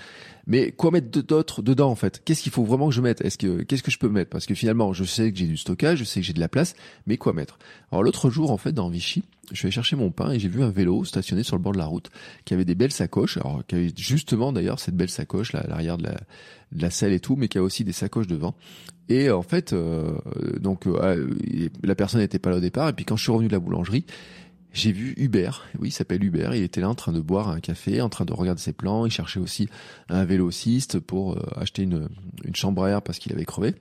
[0.46, 2.22] Mais quoi mettre d'autre dedans en fait?
[2.24, 3.20] Qu'est-ce qu'il faut vraiment que je mette?
[3.20, 4.30] Est-ce que qu'est-ce que je peux mettre?
[4.30, 6.48] Parce que finalement, je sais que j'ai du stockage, je sais que j'ai de la
[6.48, 6.74] place,
[7.06, 7.58] mais quoi mettre?
[7.92, 10.62] Alors l'autre jour en fait dans Vichy, je vais chercher mon pain et j'ai vu
[10.62, 12.10] un vélo stationné sur le bord de la route
[12.46, 15.66] qui avait des belles sacoches, alors qui avait justement d'ailleurs cette belle sacoche là à
[15.66, 16.14] l'arrière de la,
[16.72, 18.54] de la selle et tout, mais qui a aussi des sacoches devant.
[19.10, 20.16] Et en fait, euh,
[20.60, 21.28] donc euh,
[21.82, 22.88] la personne n'était pas là au départ.
[22.88, 24.06] Et puis quand je suis revenu de la boulangerie,
[24.74, 27.60] j'ai vu Hubert, oui, il s'appelle Hubert, il était là en train de boire un
[27.60, 29.68] café, en train de regarder ses plans, il cherchait aussi
[30.08, 32.08] un vélociste pour euh, acheter une,
[32.44, 33.76] une chambre à air parce qu'il avait crevé.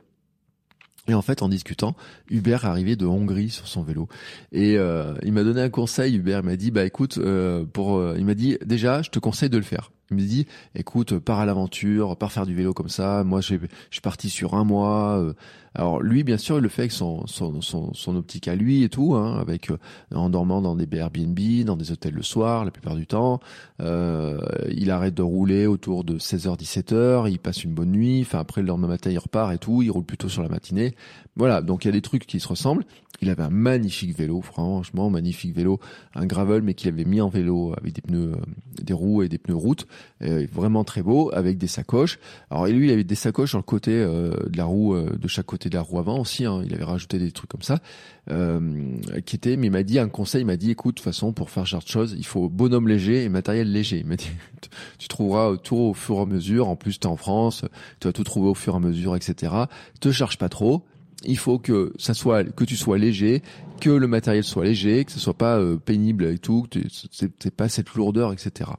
[1.08, 1.96] Et en fait, en discutant,
[2.30, 4.08] Hubert arrivé de Hongrie sur son vélo.
[4.52, 8.24] Et euh, il m'a donné un conseil, Hubert m'a dit, bah écoute, euh, pour, il
[8.24, 9.92] m'a dit, déjà, je te conseille de le faire.
[10.18, 13.24] Il me dit, écoute, pars à l'aventure, pars faire du vélo comme ça.
[13.24, 13.58] Moi, je
[13.92, 15.20] suis parti sur un mois.
[15.20, 15.34] Euh.
[15.76, 18.84] Alors lui, bien sûr, il le fait avec son son, son, son optique à lui
[18.84, 19.78] et tout, hein, avec euh,
[20.14, 23.40] en dormant dans des Airbnb, dans des hôtels le soir, la plupart du temps.
[23.82, 27.30] Euh, il arrête de rouler autour de 16h, 17h.
[27.32, 28.22] Il passe une bonne nuit.
[28.22, 29.82] Enfin, après le lendemain matin, il repart et tout.
[29.82, 30.96] Il roule plutôt sur la matinée.
[31.36, 31.62] Voilà.
[31.62, 32.86] Donc il y a des trucs qui se ressemblent.
[33.24, 35.80] Il avait un magnifique vélo, franchement magnifique vélo,
[36.14, 38.42] un gravel mais qu'il avait mis en vélo avec des pneus, euh,
[38.82, 39.88] des roues et des pneus route,
[40.24, 42.20] euh, vraiment très beau, avec des sacoches.
[42.52, 45.46] Alors lui, il avait des sacoches sur le côté euh, de la roue, de chaque
[45.46, 46.44] côté de la roue avant aussi.
[46.44, 46.64] Hein.
[46.66, 47.80] il avait rajouté des trucs comme ça,
[49.26, 49.56] qui étaient.
[49.56, 51.66] Mais il m'a dit un conseil, il m'a dit, écoute, de toute façon, pour faire
[51.66, 54.00] genre de choses, il faut bonhomme léger et matériel léger.
[54.00, 54.32] Il m'a dit,
[54.98, 56.68] tu trouveras tout au fur et à mesure.
[56.68, 57.64] En plus, tu es en France,
[58.02, 59.54] tu vas tout trouver au fur et à mesure, etc.
[60.02, 60.84] Te charge pas trop
[61.26, 63.42] il faut que ça soit que tu sois léger,
[63.80, 67.56] que le matériel soit léger, que ce soit pas euh, pénible et tout, que c'est
[67.56, 68.72] pas cette lourdeur, etc.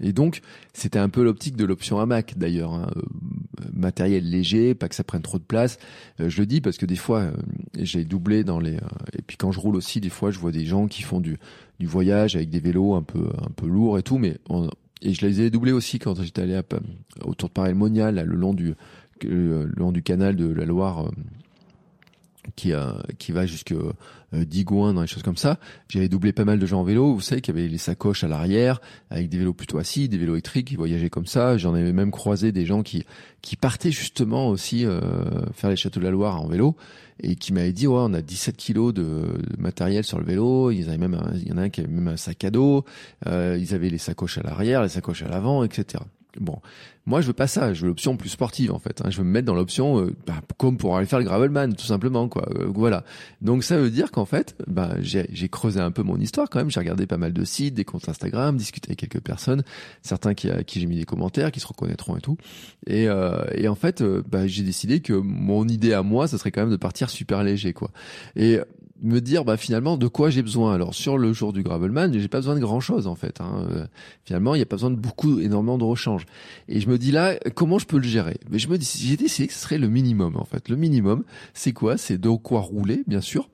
[0.00, 0.40] Et donc
[0.72, 2.90] c'était un peu l'optique de l'option hamac d'ailleurs, hein.
[2.96, 3.02] Euh,
[3.72, 5.78] matériel léger, pas que ça prenne trop de place.
[6.20, 7.32] Euh, je le dis parce que des fois
[7.78, 8.76] j'ai doublé dans les
[9.12, 11.38] et puis quand je roule aussi des fois je vois des gens qui font du
[11.78, 14.38] du voyage avec des vélos un peu un peu lourds et tout, mais
[15.02, 16.62] et je les ai doublés aussi quand j'étais allé à,
[17.24, 18.74] autour de Paris-Monial, le long du
[19.22, 21.10] le long du canal de la Loire
[22.56, 23.92] qui, euh, qui va jusque euh,
[24.32, 25.58] Digoin dans les choses comme ça.
[25.88, 27.14] J'avais doublé pas mal de gens en vélo.
[27.14, 30.18] Vous savez qu'il y avait les sacoches à l'arrière avec des vélos plutôt assis, des
[30.18, 31.58] vélos électriques qui voyageaient comme ça.
[31.58, 33.04] J'en avais même croisé des gens qui
[33.42, 35.00] qui partaient justement aussi euh,
[35.52, 36.76] faire les châteaux de la Loire en vélo
[37.20, 39.24] et qui m'avaient dit ouais on a 17 kilos de,
[39.58, 40.70] matériel sur le vélo.
[40.70, 42.84] Ils avaient même il y en a un qui avait même un sac à dos.
[43.26, 46.02] Euh, ils avaient les sacoches à l'arrière, les sacoches à l'avant, etc.
[46.40, 46.60] Bon,
[47.04, 49.02] moi je veux pas ça, je veux l'option plus sportive en fait.
[49.02, 49.10] Hein.
[49.10, 51.84] Je veux me mettre dans l'option euh, bah, comme pour aller faire le gravelman tout
[51.84, 52.48] simplement quoi.
[52.54, 53.04] Euh, voilà.
[53.42, 56.70] Donc ça veut dire qu'en fait, bah, j'ai creusé un peu mon histoire quand même.
[56.70, 59.62] J'ai regardé pas mal de sites, des comptes Instagram, discuté avec quelques personnes,
[60.02, 62.36] certains qui à qui j'ai mis des commentaires, qui se reconnaîtront et tout.
[62.86, 66.50] Et, euh, et en fait, bah, j'ai décidé que mon idée à moi, ça serait
[66.50, 67.90] quand même de partir super léger quoi.
[68.36, 68.58] Et
[69.02, 70.74] me dire bah finalement de quoi j'ai besoin.
[70.74, 73.40] Alors sur le jour du gravelman, j'ai pas besoin de grand chose en fait.
[73.40, 73.66] Hein.
[73.70, 73.86] Euh,
[74.24, 76.24] finalement, il y a pas besoin de beaucoup, énormément de rechange.
[76.68, 78.38] Et je me dis là, comment je peux le gérer?
[78.50, 80.68] Mais je me dis, j'ai décidé que ce serait le minimum en fait.
[80.68, 81.96] Le minimum, c'est quoi?
[81.96, 83.48] C'est de quoi rouler, bien sûr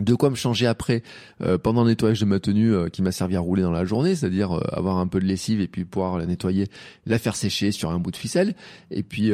[0.00, 1.02] de quoi me changer après
[1.42, 3.84] euh, pendant le nettoyage de ma tenue euh, qui m'a servi à rouler dans la
[3.84, 6.68] journée, c'est-à-dire euh, avoir un peu de lessive et puis pouvoir la nettoyer,
[7.06, 8.54] la faire sécher sur un bout de ficelle
[8.90, 9.32] et puis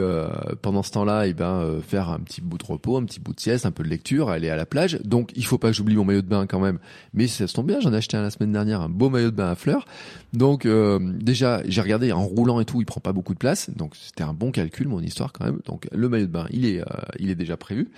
[0.63, 3.33] pendant ce temps-là, et eh ben faire un petit bout de repos, un petit bout
[3.35, 4.99] de sieste, un peu de lecture, aller à la plage.
[5.05, 6.79] Donc il faut pas que j'oublie mon maillot de bain quand même,
[7.15, 9.31] mais ça se tombe bien, j'en ai acheté un la semaine dernière, un beau maillot
[9.31, 9.87] de bain à fleurs.
[10.33, 13.95] Donc déjà, j'ai regardé en roulant et tout, il prend pas beaucoup de place, donc
[13.97, 15.61] c'était un bon calcul mon histoire quand même.
[15.65, 16.83] Donc le maillot de bain, il est
[17.19, 17.89] il est déjà prévu.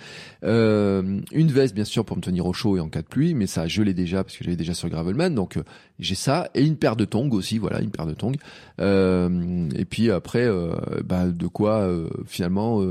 [0.43, 3.47] une veste bien sûr pour me tenir au chaud et en cas de pluie, mais
[3.47, 5.63] ça je l'ai déjà parce que j'avais déjà sur Gravelman, donc euh,
[5.99, 8.35] j'ai ça et une paire de tongs aussi, voilà, une paire de tongs.
[8.81, 10.73] Euh, et puis après, euh,
[11.05, 11.89] bah, de quoi
[12.25, 12.81] finalement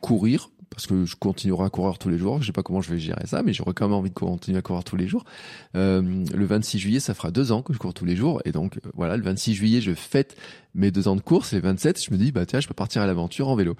[0.00, 2.42] courir parce que je continuerai à courir tous les jours.
[2.42, 4.58] Je sais pas comment je vais gérer ça, mais j'aurais quand même envie de continuer
[4.58, 5.24] à courir tous les jours.
[5.74, 8.78] le 26 juillet, ça fera deux ans que je cours tous les jours, et donc
[8.94, 10.36] voilà, le 26 juillet, je fête
[10.74, 11.52] mes deux ans de course.
[11.52, 13.76] Et le 27, je me dis bah tiens, je peux partir à l'aventure en vélo.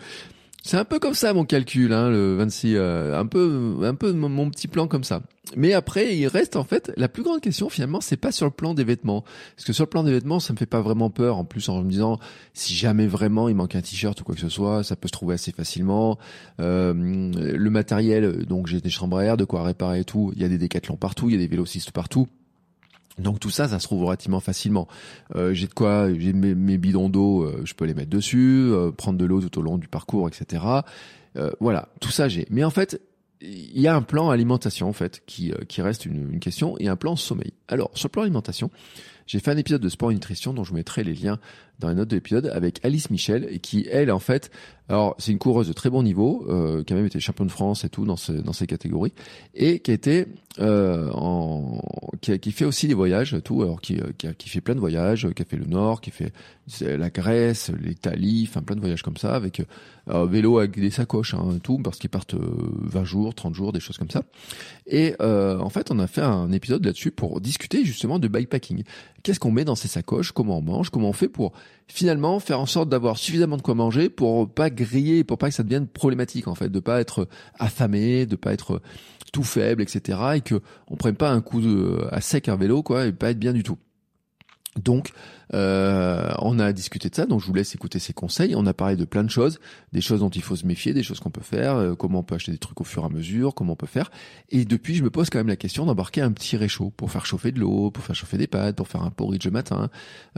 [0.67, 4.13] C'est un peu comme ça mon calcul, hein, le 26, euh, un peu, un peu
[4.13, 5.23] mon, petit plan comme ça.
[5.55, 8.51] Mais après, il reste en fait la plus grande question finalement, c'est pas sur le
[8.51, 9.23] plan des vêtements,
[9.55, 11.37] parce que sur le plan des vêtements, ça me fait pas vraiment peur.
[11.37, 12.19] En plus, en me disant
[12.53, 15.13] si jamais vraiment il manque un t-shirt ou quoi que ce soit, ça peut se
[15.13, 16.19] trouver assez facilement.
[16.59, 20.33] Euh, le matériel, donc j'ai des chambres à air, de quoi réparer et tout.
[20.35, 22.27] Il y a des décathlons partout, il y a des vélocistes partout.
[23.19, 24.89] Donc tout ça, ça se trouve relativement facilement.
[25.35, 28.93] Euh, j'ai de quoi, j'ai mes, bidons d'eau, euh, je peux les mettre dessus, euh,
[28.93, 30.63] prendre de l'eau tout au long du parcours, etc.
[31.61, 32.47] voilà, tout ça j'ai.
[32.51, 33.01] Mais en fait,
[33.43, 36.89] il y a un plan alimentation en fait qui, qui reste une, une, question et
[36.89, 37.53] un plan sommeil.
[37.69, 38.71] Alors sur le plan alimentation,
[39.27, 41.39] j'ai fait un épisode de sport et nutrition dont je mettrai les liens
[41.79, 44.51] dans les notes de l'épisode avec Alice Michel et qui elle en fait
[44.89, 47.51] alors c'est une coureuse de très bon niveau euh, qui a même été champion de
[47.51, 49.12] France et tout dans ce, dans ces catégories
[49.55, 50.27] et qui a été
[50.59, 51.83] euh, en
[52.23, 54.81] qui, qui, fait aussi des voyages tout alors qui, qui, a, qui, fait plein de
[54.81, 56.33] voyages qui a fait le Nord qui fait
[56.81, 59.61] la Grèce l'Italie enfin plein de voyages comme ça avec
[60.09, 63.73] euh, vélo avec des sacoches hein, tout parce qu'ils partent 20 euh, jours 30 jours
[63.73, 64.23] des choses comme ça.
[64.87, 68.85] Et euh, en fait on a fait un épisode là-dessus pour discuter justement de bikepacking
[69.27, 71.53] qu'est-ce qu'on met dans ces sacoches comment on mange comment on fait pour
[71.89, 75.55] finalement faire en sorte d'avoir suffisamment de quoi manger pour pas griller, pour pas que
[75.57, 77.27] ça devienne problématique en fait, de pas être
[77.59, 78.81] affamé, de pas être
[79.33, 80.19] tout faible, etc.
[80.37, 83.31] Et que on prenne pas un coup de, à sec un vélo quoi, et pas
[83.31, 83.79] être bien du tout.
[84.83, 85.12] Donc,
[85.55, 88.55] euh, on a discuté de ça, donc je vous laisse écouter ses conseils.
[88.57, 89.59] On a parlé de plein de choses,
[89.93, 92.23] des choses dont il faut se méfier, des choses qu'on peut faire, euh, comment on
[92.23, 94.11] peut acheter des trucs au fur et à mesure, comment on peut faire.
[94.51, 97.27] Et depuis, je me pose quand même la question d'embarquer un petit réchaud pour faire
[97.27, 99.89] chauffer de l'eau, pour faire chauffer des pâtes, pour faire un porridge le matin,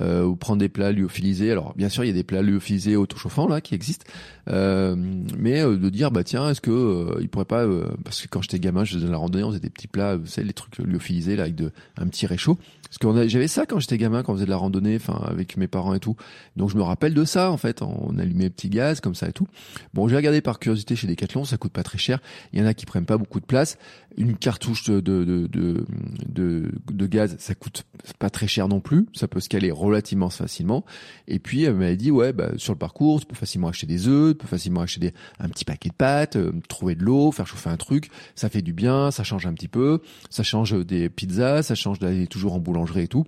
[0.00, 1.50] euh, ou prendre des plats lyophilisés.
[1.50, 4.04] Alors, bien sûr, il y a des plats lyophilisés auto-chauffants là qui existent,
[4.46, 7.66] mais de dire bah tiens, est-ce que il pourrait pas,
[8.04, 10.26] parce que quand j'étais gamin, je faisais la randonnée, on faisait des petits plats, vous
[10.26, 12.58] savez, les trucs lyophilisés là avec de un petit réchaud.
[12.88, 15.56] Parce que j'avais ça quand j'étais gamin, quand on faisait de la randonnée, enfin avec
[15.56, 16.16] mes parents et tout.
[16.56, 17.82] Donc je me rappelle de ça en fait.
[17.82, 19.46] On allumait les petits gaz comme ça et tout.
[19.92, 22.20] Bon, j'ai regardé par curiosité chez Decathlon, ça coûte pas très cher.
[22.52, 23.76] Il y en a qui prennent pas beaucoup de place.
[24.16, 25.84] Une cartouche de de de
[26.26, 27.84] de, de gaz, ça coûte
[28.18, 29.06] pas très cher non plus.
[29.14, 30.84] Ça peut se caler relativement facilement.
[31.26, 34.08] Et puis elle m'avait dit ouais, bah, sur le parcours, tu peux facilement acheter des
[34.08, 37.32] œufs, tu peux facilement acheter des, un petit paquet de pâtes, euh, trouver de l'eau,
[37.32, 38.10] faire chauffer un truc.
[38.34, 40.00] Ça fait du bien, ça change un petit peu.
[40.30, 43.24] Ça change des pizzas, ça change d'aller toujours en boulot et tout.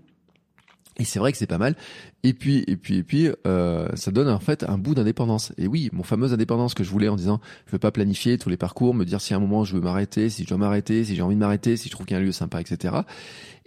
[1.00, 1.76] Et c'est vrai que c'est pas mal.
[2.24, 5.52] Et puis, et puis, et puis, euh, ça donne en fait un bout d'indépendance.
[5.56, 8.50] Et oui, mon fameuse indépendance que je voulais en disant, je veux pas planifier tous
[8.50, 11.04] les parcours, me dire si à un moment je veux m'arrêter, si je dois m'arrêter,
[11.04, 12.96] si j'ai envie de m'arrêter, si je trouve qu'il y a un lieu sympa, etc.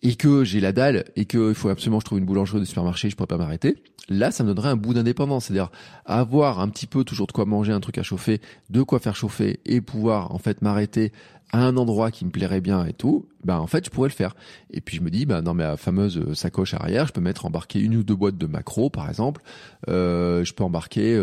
[0.04, 2.66] Et que j'ai la dalle et qu'il faut absolument que je trouve une boulangerie de
[2.66, 3.82] supermarché, je pourrais pas m'arrêter.
[4.10, 5.72] Là, ça me donnerait un bout d'indépendance, c'est-à-dire
[6.06, 9.16] avoir un petit peu toujours de quoi manger, un truc à chauffer, de quoi faire
[9.16, 11.14] chauffer et pouvoir en fait m'arrêter
[11.52, 14.14] à un endroit qui me plairait bien et tout, ben en fait je pourrais le
[14.14, 14.36] faire.
[14.72, 17.80] Et puis je me dis, ben dans ma fameuse sacoche arrière, je peux mettre embarquer
[17.80, 19.42] une ou deux boîtes de macros par exemple,
[19.88, 21.20] je peux embarquer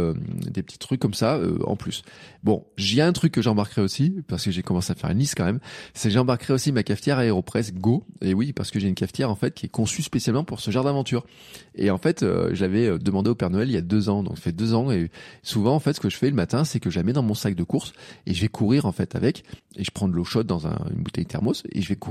[0.51, 2.03] des petits trucs comme ça en plus.
[2.43, 5.35] Bon, j'ai un truc que j'embarquerai aussi parce que j'ai commencé à faire une liste
[5.37, 5.61] quand même.
[5.95, 8.05] C'est j'embarquerai aussi ma cafetière Aeropress Go.
[8.23, 10.71] Et oui, parce que j'ai une cafetière en fait qui est conçue spécialement pour ce
[10.71, 11.27] genre d'aventure.
[11.75, 14.43] Et en fait, j'avais demandé au Père Noël il y a deux ans, donc ça
[14.43, 14.91] fait deux ans.
[14.91, 15.11] Et
[15.43, 17.23] souvent en fait, ce que je fais le matin, c'est que je la mets dans
[17.23, 17.93] mon sac de course
[18.27, 19.45] et je vais courir en fait avec.
[19.77, 22.10] Et je prends de l'eau chaude dans une bouteille thermos et je vais courir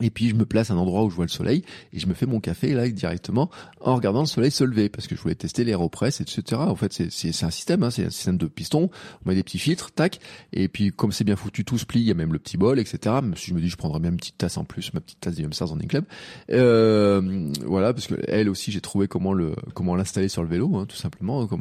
[0.00, 2.06] et puis je me place à un endroit où je vois le soleil et je
[2.06, 5.20] me fais mon café là directement en regardant le soleil se lever parce que je
[5.20, 6.42] voulais tester l'aéropress etc.
[6.54, 8.90] En fait c'est un système, hein, c'est un système de piston.
[9.24, 10.20] On met des petits filtres, tac.
[10.52, 12.00] Et puis comme c'est bien foutu, tout se plie.
[12.00, 13.16] Il y a même le petit bol, etc.
[13.22, 15.20] Même si je me dis je prendrais bien une petite tasse en plus, ma petite
[15.20, 16.04] tasse d'Ium Stars en Club.
[16.50, 20.76] Euh, voilà parce que elle aussi j'ai trouvé comment le comment l'installer sur le vélo,
[20.76, 21.56] hein, tout simplement, euh,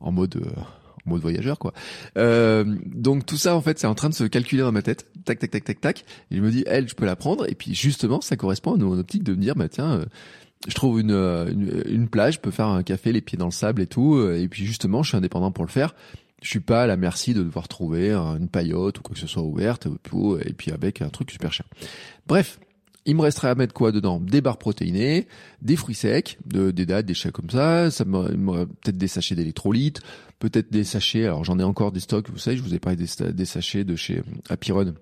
[0.00, 0.60] en mode euh,
[1.06, 1.72] mode voyageur quoi.
[2.18, 5.06] Euh, donc tout ça en fait c'est en train de se calculer dans ma tête,
[5.24, 6.04] tac tac tac tac tac.
[6.30, 8.76] Et je me dis elle je peux la prendre et puis justement ça correspond à
[8.76, 10.04] mon optique de me dire bah tiens euh,
[10.68, 13.46] je trouve une, euh, une, une plage, je peux faire un café les pieds dans
[13.46, 15.94] le sable et tout euh, et puis justement je suis indépendant pour le faire.
[16.42, 19.26] Je suis pas à la merci de devoir trouver une paillote ou quoi que ce
[19.26, 21.66] soit ouverte et puis avec un truc super cher.
[22.26, 22.60] Bref,
[23.06, 24.20] il me resterait à mettre quoi dedans?
[24.20, 25.28] Des barres protéinées,
[25.62, 27.90] des fruits secs, de, des dates, des chats comme ça.
[27.90, 30.00] Ça peut-être des sachets d'électrolytes,
[30.38, 31.24] peut-être des sachets.
[31.24, 32.30] Alors j'en ai encore des stocks.
[32.30, 34.94] Vous savez, je vous ai parlé des, sachets de chez Apiron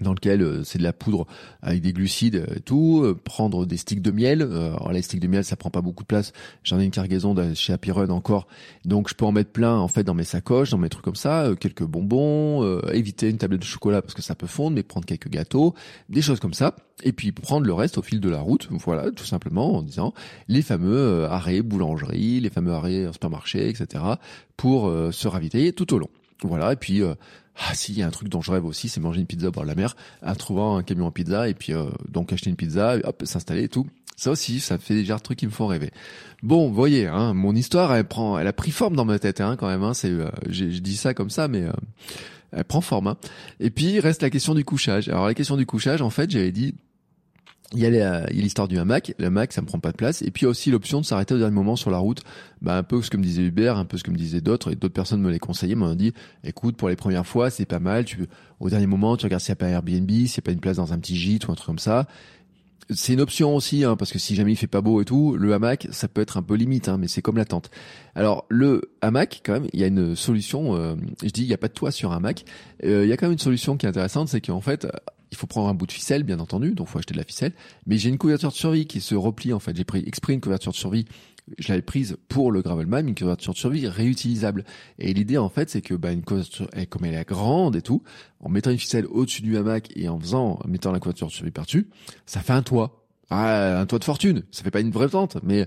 [0.00, 1.26] dans lequel euh, c'est de la poudre
[1.62, 4.42] avec des glucides et tout, euh, prendre des sticks de miel.
[4.42, 6.32] Euh, alors les sticks de miel, ça prend pas beaucoup de place.
[6.62, 8.46] J'en ai une cargaison chez Happy encore,
[8.84, 11.16] donc je peux en mettre plein en fait dans mes sacoches, dans mes trucs comme
[11.16, 15.06] ça, quelques bonbons, éviter une tablette de chocolat parce que ça peut fondre, mais prendre
[15.06, 15.74] quelques gâteaux,
[16.10, 18.68] des choses comme ça, et puis prendre le reste au fil de la route.
[18.70, 20.12] Voilà, tout simplement en disant
[20.48, 24.04] les fameux arrêts boulangerie, les fameux arrêts supermarché, etc.
[24.56, 26.10] pour se ravitailler tout au long.
[26.42, 27.02] Voilà, et puis
[27.58, 29.48] ah si, il y a un truc dont je rêve aussi, c'est manger une pizza
[29.48, 32.32] au bord de la mer, en trouvant un camion à pizza et puis euh, donc
[32.32, 33.86] acheter une pizza, hop, s'installer et tout.
[34.16, 35.90] Ça aussi, ça fait déjà un truc qui me font rêver.
[36.42, 39.56] Bon, voyez, hein, mon histoire, elle prend, elle a pris forme dans ma tête, hein,
[39.56, 39.82] quand même.
[39.82, 41.72] Hein, c'est, euh, j'ai dit ça comme ça, mais euh,
[42.52, 43.08] elle prend forme.
[43.08, 43.16] Hein.
[43.60, 45.08] Et puis reste la question du couchage.
[45.08, 46.74] Alors la question du couchage, en fait, j'avais dit
[47.74, 49.14] il y a l'histoire du hamac.
[49.18, 50.22] Le hamac, ça me prend pas de place.
[50.22, 52.22] Et puis il y a aussi l'option de s'arrêter au dernier moment sur la route.
[52.62, 54.72] Bah, un peu ce que me disait Hubert, un peu ce que me disaient d'autres.
[54.72, 56.14] Et d'autres personnes me les conseillaient, m'ont dit,
[56.44, 58.06] écoute, pour les premières fois, c'est pas mal.
[58.06, 58.26] Tu,
[58.60, 60.52] au dernier moment, tu regardes s'il n'y a pas un Airbnb, s'il n'y a pas
[60.52, 62.06] une place dans un petit gîte ou un truc comme ça.
[62.90, 65.36] C'est une option aussi, hein, parce que si jamais il fait pas beau et tout,
[65.36, 67.70] le hamac, ça peut être un peu limite, hein, mais c'est comme la tente.
[68.14, 70.74] Alors le hamac, quand même, il y a une solution.
[70.74, 72.46] Euh, je dis, il n'y a pas de toit sur un hamac.
[72.84, 74.86] Euh, il y a quand même une solution qui est intéressante, c'est qu'en fait,
[75.30, 77.52] il faut prendre un bout de ficelle, bien entendu, donc faut acheter de la ficelle.
[77.86, 79.76] Mais j'ai une couverture de survie qui se replie, en fait.
[79.76, 81.06] J'ai pris exprès une couverture de survie.
[81.58, 84.64] Je l'avais prise pour le Gravelman, une couverture de survie réutilisable.
[84.98, 88.02] Et l'idée, en fait, c'est que, bah, une couverture, comme elle est grande et tout,
[88.40, 91.32] en mettant une ficelle au-dessus du hamac et en faisant, en mettant la couverture de
[91.32, 91.88] survie par-dessus,
[92.26, 93.04] ça fait un toit.
[93.30, 94.44] Ah, un toit de fortune.
[94.50, 95.66] Ça fait pas une vraie tente, mais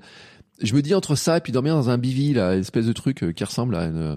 [0.62, 3.24] je me dis entre ça et puis dormir dans un bivy là, espèce de truc
[3.24, 3.98] euh, qui ressemble à une.
[3.98, 4.16] Euh,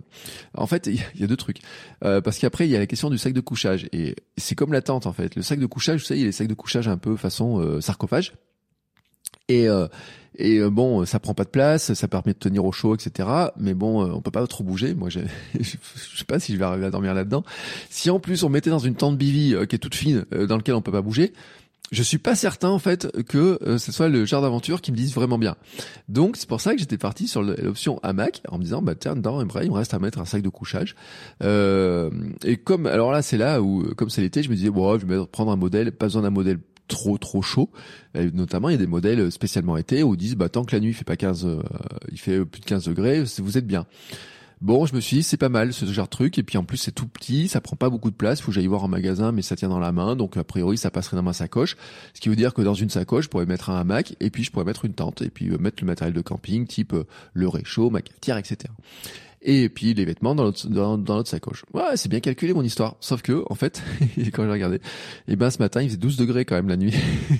[0.57, 1.61] en fait, il y a deux trucs.
[2.05, 4.72] Euh, parce qu'après, il y a la question du sac de couchage et c'est comme
[4.72, 5.36] la tente en fait.
[5.36, 7.16] Le sac de couchage, vous savez, il y a les sacs de couchage un peu
[7.16, 8.34] façon sarcophage.
[9.49, 9.68] Et
[10.36, 13.28] et bon, ça prend pas de place, ça permet de tenir au chaud, etc.
[13.57, 14.95] Mais bon, on peut pas trop bouger.
[14.95, 15.20] Moi, je
[15.61, 17.45] sais pas si je vais arriver à dormir là-dedans.
[17.90, 20.74] Si en plus on mettait dans une tente bivy qui est toute fine, dans lequel
[20.74, 21.32] on peut pas bouger,
[21.93, 24.97] je suis pas certain en fait que euh, ce soit le genre d'aventure qui me
[24.97, 25.57] dise vraiment bien.
[26.09, 29.14] Donc c'est pour ça que j'étais parti sur l'option hamac en me disant bah tiens
[29.14, 30.95] dedans il me reste à mettre un sac de couchage.
[31.43, 32.11] Euh,
[32.45, 35.07] et comme alors là c'est là où comme c'est l'été je me disais bon je
[35.07, 36.59] vais prendre un modèle pas besoin d'un modèle
[36.89, 37.70] trop trop chaud.
[38.14, 40.74] Et notamment, il y a des modèles spécialement été où ils disent bah tant que
[40.74, 41.62] la nuit il fait pas 15 euh,
[42.11, 43.87] il fait plus de 15 degrés, vous êtes bien.
[44.64, 46.38] Bon, je me suis dit, c'est pas mal ce genre de truc.
[46.38, 48.40] Et puis en plus, c'est tout petit, ça prend pas beaucoup de place.
[48.40, 50.16] Faut que j'aille voir en magasin, mais ça tient dans la main.
[50.16, 51.76] Donc a priori, ça passerait dans ma sacoche.
[52.14, 54.42] Ce qui veut dire que dans une sacoche, je pourrais mettre un hamac et puis
[54.42, 57.04] je pourrais mettre une tente et puis euh, mettre le matériel de camping, type euh,
[57.34, 58.70] le réchaud, ma cafetière, etc
[59.45, 61.64] et puis les vêtements dans notre dans, sacoche.
[61.72, 62.97] Ouais, c'est bien calculé mon histoire.
[63.01, 63.82] Sauf que en fait,
[64.32, 64.80] quand j'ai regardé, et
[65.28, 66.95] eh ben ce matin il faisait 12 degrés quand même la nuit.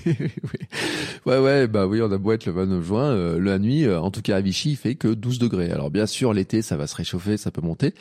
[1.25, 3.99] ouais ouais, bah oui, on a beau être le 29 juin, euh, la nuit, euh,
[3.99, 5.71] en tout cas à Vichy, il fait que 12 degrés.
[5.71, 7.93] Alors bien sûr, l'été ça va se réchauffer, ça peut monter,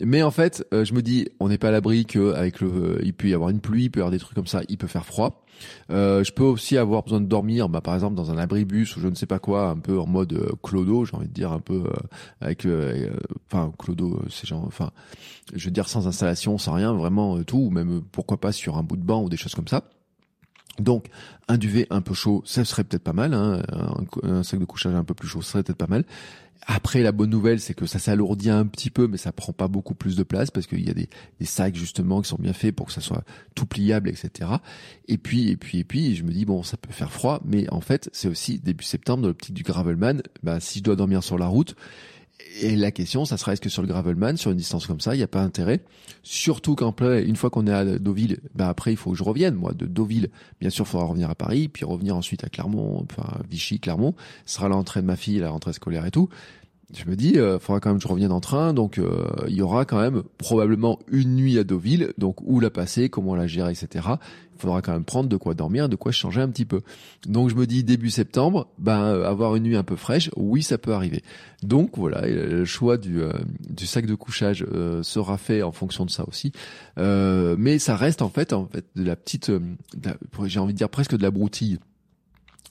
[0.00, 2.68] mais en fait, euh, je me dis, on n'est pas à l'abri que avec le,
[2.68, 4.62] euh, il peut y avoir une pluie, il peut y avoir des trucs comme ça,
[4.68, 5.44] il peut faire froid.
[5.90, 9.00] Euh, je peux aussi avoir besoin de dormir, bah, par exemple dans un abribus ou
[9.00, 11.60] je ne sais pas quoi, un peu en mode clodo, j'ai envie de dire un
[11.60, 11.84] peu
[12.40, 12.66] avec,
[13.46, 14.90] enfin clodo, c'est genre, enfin,
[15.54, 18.82] je veux dire sans installation, sans rien, vraiment tout, ou même pourquoi pas sur un
[18.82, 19.84] bout de banc ou des choses comme ça.
[20.78, 21.08] Donc,
[21.48, 23.34] un duvet un peu chaud, ça serait peut-être pas mal.
[23.34, 23.62] Hein.
[24.22, 26.04] Un, sac de couchage un peu plus chaud, ça serait peut-être pas mal.
[26.64, 29.66] Après, la bonne nouvelle, c'est que ça s'alourdit un petit peu, mais ça prend pas
[29.66, 31.08] beaucoup plus de place parce qu'il y a des,
[31.44, 33.24] sacs justement qui sont bien faits pour que ça soit
[33.56, 34.50] tout pliable, etc.
[35.08, 37.68] Et puis, et puis, et puis, je me dis bon, ça peut faire froid, mais
[37.70, 40.22] en fait, c'est aussi début septembre dans l'optique du gravelman.
[40.44, 41.74] Bah, si je dois dormir sur la route,
[42.60, 45.14] et la question, ça sera est-ce que sur le gravelman, sur une distance comme ça,
[45.14, 45.80] il n'y a pas intérêt?
[46.22, 49.54] Surtout qu'en une fois qu'on est à Deauville, ben après il faut que je revienne.
[49.54, 50.28] Moi, de Deauville,
[50.60, 54.14] bien sûr, il faudra revenir à Paris, puis revenir ensuite à Clermont, enfin Vichy, Clermont.
[54.44, 56.28] Ce sera la rentrée de ma fille, la rentrée scolaire et tout
[56.94, 59.24] je me dis, il euh, faudra quand même que je revienne en train, donc euh,
[59.48, 63.34] il y aura quand même probablement une nuit à Deauville, donc où la passer, comment
[63.34, 64.08] la gérer, etc.
[64.62, 66.82] Faudra quand même prendre de quoi dormir, de quoi changer un petit peu.
[67.26, 70.62] Donc je me dis début septembre, ben euh, avoir une nuit un peu fraîche, oui
[70.62, 71.22] ça peut arriver.
[71.62, 73.20] Donc voilà, le choix du,
[73.68, 74.66] du sac de couchage
[75.02, 76.52] sera fait en fonction de ça aussi,
[76.96, 79.52] mais ça reste en fait en fait de la petite,
[80.44, 81.78] j'ai envie de dire presque de la broutille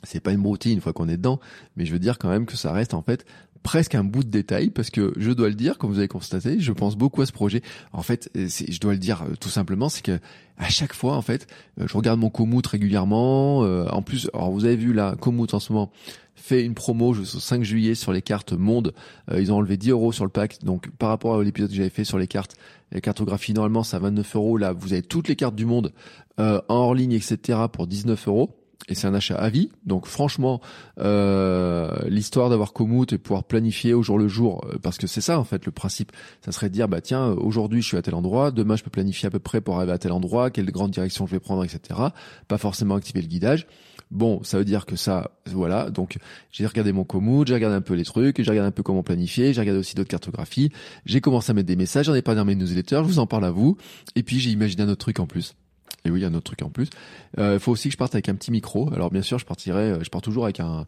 [0.03, 1.39] c'est pas une broutille une fois qu'on est dedans,
[1.75, 3.25] mais je veux dire quand même que ça reste en fait
[3.63, 6.59] presque un bout de détail parce que je dois le dire, comme vous avez constaté,
[6.59, 7.61] je pense beaucoup à ce projet.
[7.93, 10.19] En fait, je dois le dire euh, tout simplement, c'est que
[10.57, 11.47] à chaque fois, en fait,
[11.79, 13.63] euh, je regarde mon Komoot régulièrement.
[13.63, 15.91] Euh, en plus, alors vous avez vu là, Komoot en ce moment
[16.35, 18.93] fait une promo jusqu'au 5 juillet sur les cartes monde.
[19.37, 20.63] ils ont enlevé 10 euros sur le pack.
[20.63, 22.55] Donc par rapport à l'épisode que j'avais fait sur les cartes,
[22.91, 24.57] la cartographie normalement c'est à 29 euros.
[24.57, 25.93] Là, vous avez toutes les cartes du monde
[26.39, 27.59] en hors ligne, etc.
[27.71, 29.69] pour 19 euros et c'est un achat à vie.
[29.85, 30.61] Donc franchement,
[30.99, 35.21] euh, l'histoire d'avoir Komoot et pouvoir planifier au jour le jour, euh, parce que c'est
[35.21, 36.11] ça en fait le principe,
[36.43, 38.89] ça serait de dire bah tiens aujourd'hui je suis à tel endroit, demain je peux
[38.89, 41.63] planifier à peu près pour arriver à tel endroit, quelle grande direction je vais prendre,
[41.63, 41.99] etc.
[42.47, 43.67] Pas forcément activer le guidage.
[44.09, 45.89] Bon, ça veut dire que ça, voilà.
[45.89, 46.17] Donc
[46.51, 49.03] j'ai regardé mon Komoot, j'ai regardé un peu les trucs, j'ai regardé un peu comment
[49.03, 50.69] planifier, j'ai regardé aussi d'autres cartographies,
[51.05, 53.27] j'ai commencé à mettre des messages, j'en ai pas dans mes newsletters, je vous en
[53.27, 53.77] parle à vous,
[54.15, 55.55] et puis j'ai imaginé un autre truc en plus.
[56.03, 56.89] Et oui, il y a un autre truc en plus.
[57.37, 58.91] Il euh, faut aussi que je parte avec un petit micro.
[58.93, 60.85] Alors bien sûr, je partirai, euh, je pars toujours avec un,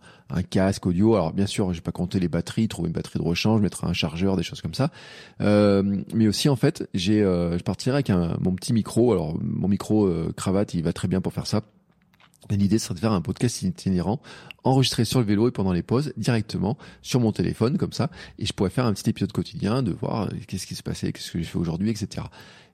[0.50, 1.14] casque audio.
[1.14, 3.86] Alors bien sûr, je vais pas compter les batteries, trouver une batterie de rechange, mettre
[3.86, 4.90] un chargeur, des choses comme ça.
[5.42, 9.12] Euh, mais aussi en fait, j'ai, euh, je partirai avec un, mon petit micro.
[9.12, 11.62] Alors mon micro cravate, il va très bien pour faire ça.
[12.50, 14.22] L'idée serait de faire un podcast itinérant,
[14.64, 18.46] enregistré sur le vélo et pendant les pauses, directement sur mon téléphone, comme ça, et
[18.46, 21.40] je pourrais faire un petit épisode quotidien de voir qu'est-ce qui se passait, qu'est-ce que
[21.40, 22.28] j'ai fait aujourd'hui, etc.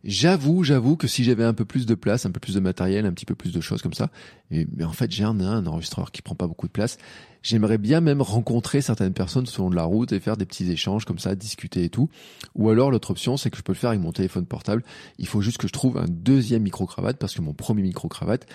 [0.04, 3.06] J'avoue, j'avoue que si j'avais un peu plus de place, un peu plus de matériel,
[3.06, 4.10] un petit peu plus de choses comme ça,
[4.50, 6.98] mais, en fait j'ai un, un enregistreur qui prend pas beaucoup de place.
[7.42, 11.06] J'aimerais bien même rencontrer certaines personnes sur de la route et faire des petits échanges
[11.06, 12.10] comme ça, discuter et tout.
[12.56, 14.84] Ou alors l'autre option, c'est que je peux le faire avec mon téléphone portable.
[15.18, 18.08] Il faut juste que je trouve un deuxième micro cravate parce que mon premier micro
[18.08, 18.46] cravate,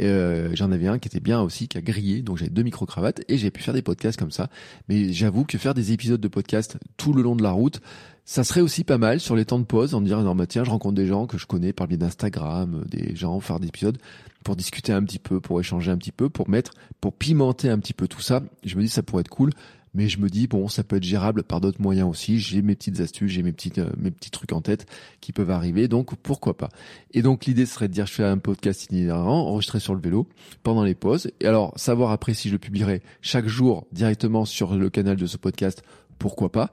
[0.00, 2.84] euh, j'en avais un qui était bien aussi, qui a grillé, donc j'ai deux micro
[2.84, 4.50] cravates et j'ai pu faire des podcasts comme ça.
[4.88, 7.80] Mais j'avoue que faire des épisodes de podcast tout le long de la route,
[8.24, 10.64] ça serait aussi pas mal sur les temps de pause en disant non bah tiens
[10.64, 13.68] je rencontre des gens que je connais par le biais d'Instagram, des gens faire des
[13.68, 13.98] épisodes
[14.44, 17.78] pour discuter un petit peu, pour échanger un petit peu, pour mettre, pour pimenter un
[17.78, 18.42] petit peu tout ça.
[18.62, 19.50] Je me dis ça pourrait être cool.
[19.96, 22.40] Mais je me dis bon ça peut être gérable par d'autres moyens aussi.
[22.40, 24.86] J'ai mes petites astuces j'ai mes petites euh, mes petits trucs en tête
[25.20, 26.68] qui peuvent arriver donc pourquoi pas.
[27.12, 30.28] Et donc l'idée serait de dire je fais un podcast itinérant enregistré sur le vélo
[30.64, 31.30] pendant les pauses.
[31.38, 35.26] Et alors savoir après si je le publierai chaque jour directement sur le canal de
[35.26, 35.84] ce podcast
[36.18, 36.72] pourquoi pas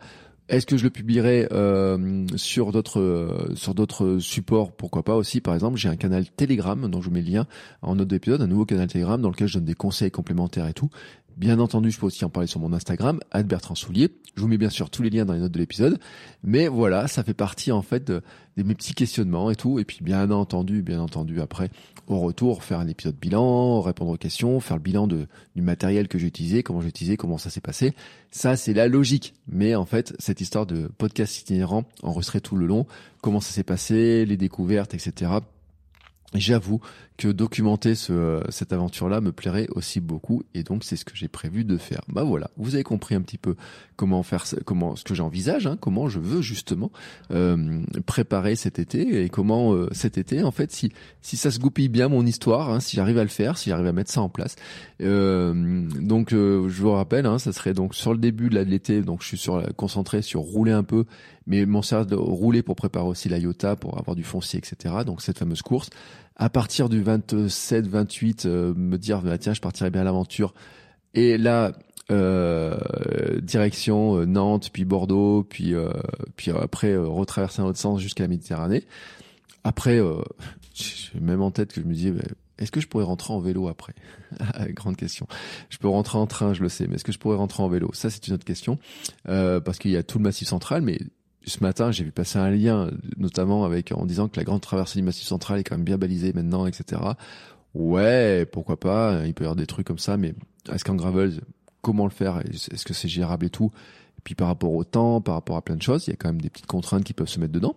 [0.50, 4.72] est-ce que je le publierai euh, sur d'autres euh, sur d'autres supports?
[4.74, 7.48] Pourquoi pas aussi Par exemple, j'ai un canal Telegram dont je vous mets le lien
[7.82, 10.74] en note d'épisode, un nouveau canal Telegram dans lequel je donne des conseils complémentaires et
[10.74, 10.89] tout.
[11.38, 14.10] Bien entendu, je peux aussi en parler sur mon Instagram, Bertrand Soulier.
[14.36, 16.00] Je vous mets bien sûr tous les liens dans les notes de l'épisode.
[16.44, 18.22] Mais voilà, ça fait partie en fait de,
[18.58, 19.80] mes petits questionnements et tout.
[19.80, 21.70] Et puis bien entendu, bien entendu, après,
[22.08, 26.08] au retour, faire un épisode bilan, répondre aux questions, faire le bilan de, du matériel
[26.08, 27.94] que j'ai utilisé, comment j'ai utilisé, comment ça s'est passé.
[28.30, 29.34] Ça, c'est la logique.
[29.48, 32.86] Mais en fait, cette histoire de podcast itinérant, enregistré tout le long,
[33.22, 35.40] comment ça s'est passé, les découvertes, etc
[36.34, 36.80] J'avoue
[37.22, 41.28] que documenter ce, cette aventure-là me plairait aussi beaucoup et donc c'est ce que j'ai
[41.28, 42.01] prévu de faire.
[42.07, 43.55] Bah voilà, vous avez compris un petit peu
[43.95, 46.91] comment faire, comment ce que j'envisage, hein, comment je veux justement
[47.30, 50.91] euh, préparer cet été et comment euh, cet été en fait si
[51.22, 53.86] si ça se goupille bien mon histoire, hein, si j'arrive à le faire, si j'arrive
[53.86, 54.55] à mettre ça en place.
[55.01, 59.01] Euh, donc euh, je vous rappelle, hein, ça serait donc sur le début de l'été,
[59.01, 61.05] donc je suis sur concentré sur rouler un peu,
[61.45, 64.95] mais mon de rouler pour préparer aussi la IOTA pour avoir du foncier, etc.
[65.05, 65.89] Donc cette fameuse course
[66.36, 70.54] à partir du 27, 28, euh, me dire bah, tiens, je partirai bien à l'aventure.
[71.14, 71.74] Et là,
[72.10, 72.78] euh,
[73.42, 75.76] direction euh, Nantes, puis Bordeaux, puis
[76.36, 78.86] puis après retraverser dans l'autre sens jusqu'à la Méditerranée.
[79.64, 80.00] Après,
[80.74, 82.24] j'ai même en tête que je me disais, bah,
[82.58, 83.94] est-ce que je pourrais rentrer en vélo après
[84.70, 85.28] Grande question.
[85.70, 87.68] Je peux rentrer en train, je le sais, mais est-ce que je pourrais rentrer en
[87.68, 87.92] vélo?
[87.94, 88.80] Ça, c'est une autre question,
[89.26, 91.00] parce qu'il y a tout le Massif central, mais
[91.46, 95.00] ce matin, j'ai vu passer un lien, notamment avec en disant que la grande traversée
[95.00, 97.02] du Massif central est quand même bien balisée maintenant, etc.
[97.74, 99.26] Ouais, pourquoi pas.
[99.26, 100.34] Il peut y avoir des trucs comme ça, mais
[100.72, 101.42] est-ce qu'en gravel,
[101.82, 103.72] comment le faire Est-ce que c'est gérable et tout?
[104.18, 106.16] Et puis par rapport au temps, par rapport à plein de choses, il y a
[106.16, 107.76] quand même des petites contraintes qui peuvent se mettre dedans.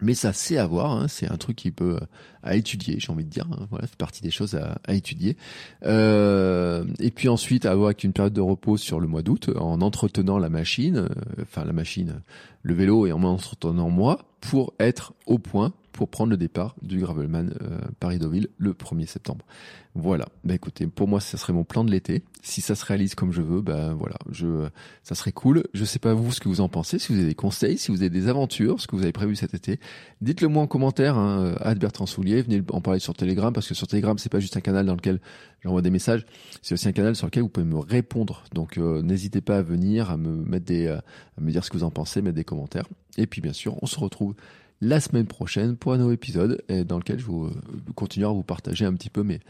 [0.00, 1.08] Mais ça c'est à voir, hein.
[1.08, 2.06] c'est un truc qui peut euh,
[2.42, 3.46] à étudier, j'ai envie de dire.
[3.52, 3.66] Hein.
[3.70, 5.36] Voilà, c'est partie des choses à, étudier.
[5.84, 10.38] Euh, et puis ensuite avoir une période de repos sur le mois d'août, en entretenant
[10.38, 12.22] la machine, euh, enfin la machine,
[12.62, 16.98] le vélo et en m'entretenant moi, pour être au point pour prendre le départ du
[16.98, 19.46] Gravelman euh, Paris-Deauville le 1er septembre.
[19.94, 20.26] Voilà.
[20.42, 22.24] Bah écoutez, pour moi, ça serait mon plan de l'été.
[22.42, 24.68] Si ça se réalise comme je veux, bah voilà, je,
[25.04, 25.62] ça serait cool.
[25.72, 27.92] Je sais pas vous ce que vous en pensez, si vous avez des conseils, si
[27.92, 29.78] vous avez des aventures, ce que vous avez prévu cet été.
[30.20, 32.42] Dites-le moi en commentaire, hein, à Bertrand Soulier.
[32.42, 34.96] Venez en parler sur Telegram parce que sur Telegram, c'est pas juste un canal dans
[34.96, 35.20] lequel
[35.62, 36.26] j'envoie des messages,
[36.60, 38.42] c'est aussi un canal sur lequel vous pouvez me répondre.
[38.52, 40.98] Donc euh, n'hésitez pas à venir, à me mettre des, euh,
[41.38, 42.88] à me dire ce que vous en pensez, mettre des commentaires.
[43.16, 44.34] Et puis bien sûr, on se retrouve
[44.80, 47.52] la semaine prochaine pour un nouveau épisode dans lequel je vous euh,
[47.94, 49.40] continuerai à vous partager un petit peu mes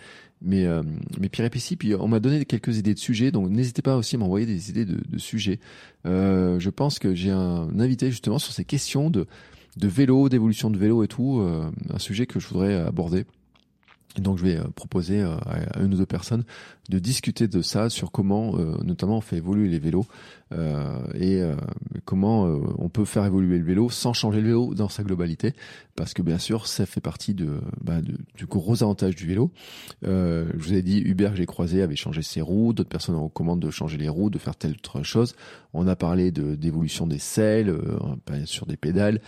[0.45, 0.83] mes, euh,
[1.19, 1.77] mes péripéties.
[1.77, 4.71] Puis on m'a donné quelques idées de sujets, donc n'hésitez pas aussi à m'envoyer des
[4.71, 5.59] idées de, de sujets.
[6.07, 9.27] Euh, je pense que j'ai un invité justement sur ces questions de
[9.77, 13.25] de vélo, d'évolution de vélo et tout, euh, un sujet que je voudrais aborder.
[14.19, 16.45] Donc je vais euh, proposer à une ou deux personnes
[16.91, 20.07] de discuter de ça, sur comment notamment on fait évoluer les vélos
[20.53, 21.57] euh, et euh,
[22.05, 25.53] comment euh, on peut faire évoluer le vélo sans changer le vélo dans sa globalité,
[25.97, 28.01] parce que bien sûr ça fait partie de, bah,
[28.37, 29.51] du gros avantage du vélo.
[30.03, 33.71] je vous ai dit Hubert j'ai croisé avait changé ses roues, d'autres personnes recommandent de
[33.71, 35.35] changer les roues, de faire telle autre chose.
[35.73, 37.75] On a parlé de d'évolution des selles,
[38.45, 39.21] sur des pédales.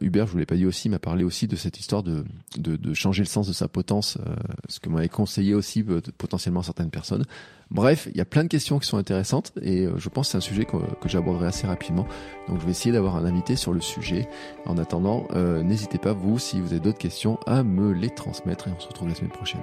[0.00, 2.24] Hubert, je vous l'ai pas dit aussi, m'a parlé aussi de cette histoire de,
[2.56, 5.84] de, de changer le sens de sa potence, ce que m'avait conseillé aussi
[6.18, 7.24] potentiellement certaines personnes.
[7.70, 10.32] Bref, il y a plein de questions qui sont intéressantes et euh, je pense que
[10.32, 10.76] c'est un sujet que,
[11.06, 12.06] j'aborderai assez rapidement.
[12.48, 14.28] Donc je vais essayer d'avoir un invité sur le sujet.
[14.66, 18.68] En attendant, euh, n'hésitez pas, vous, si vous avez d'autres questions, à me les transmettre
[18.68, 19.62] et on se retrouve la semaine prochaine.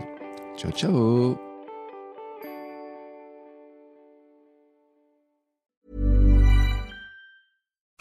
[0.57, 1.52] Ciao, ciao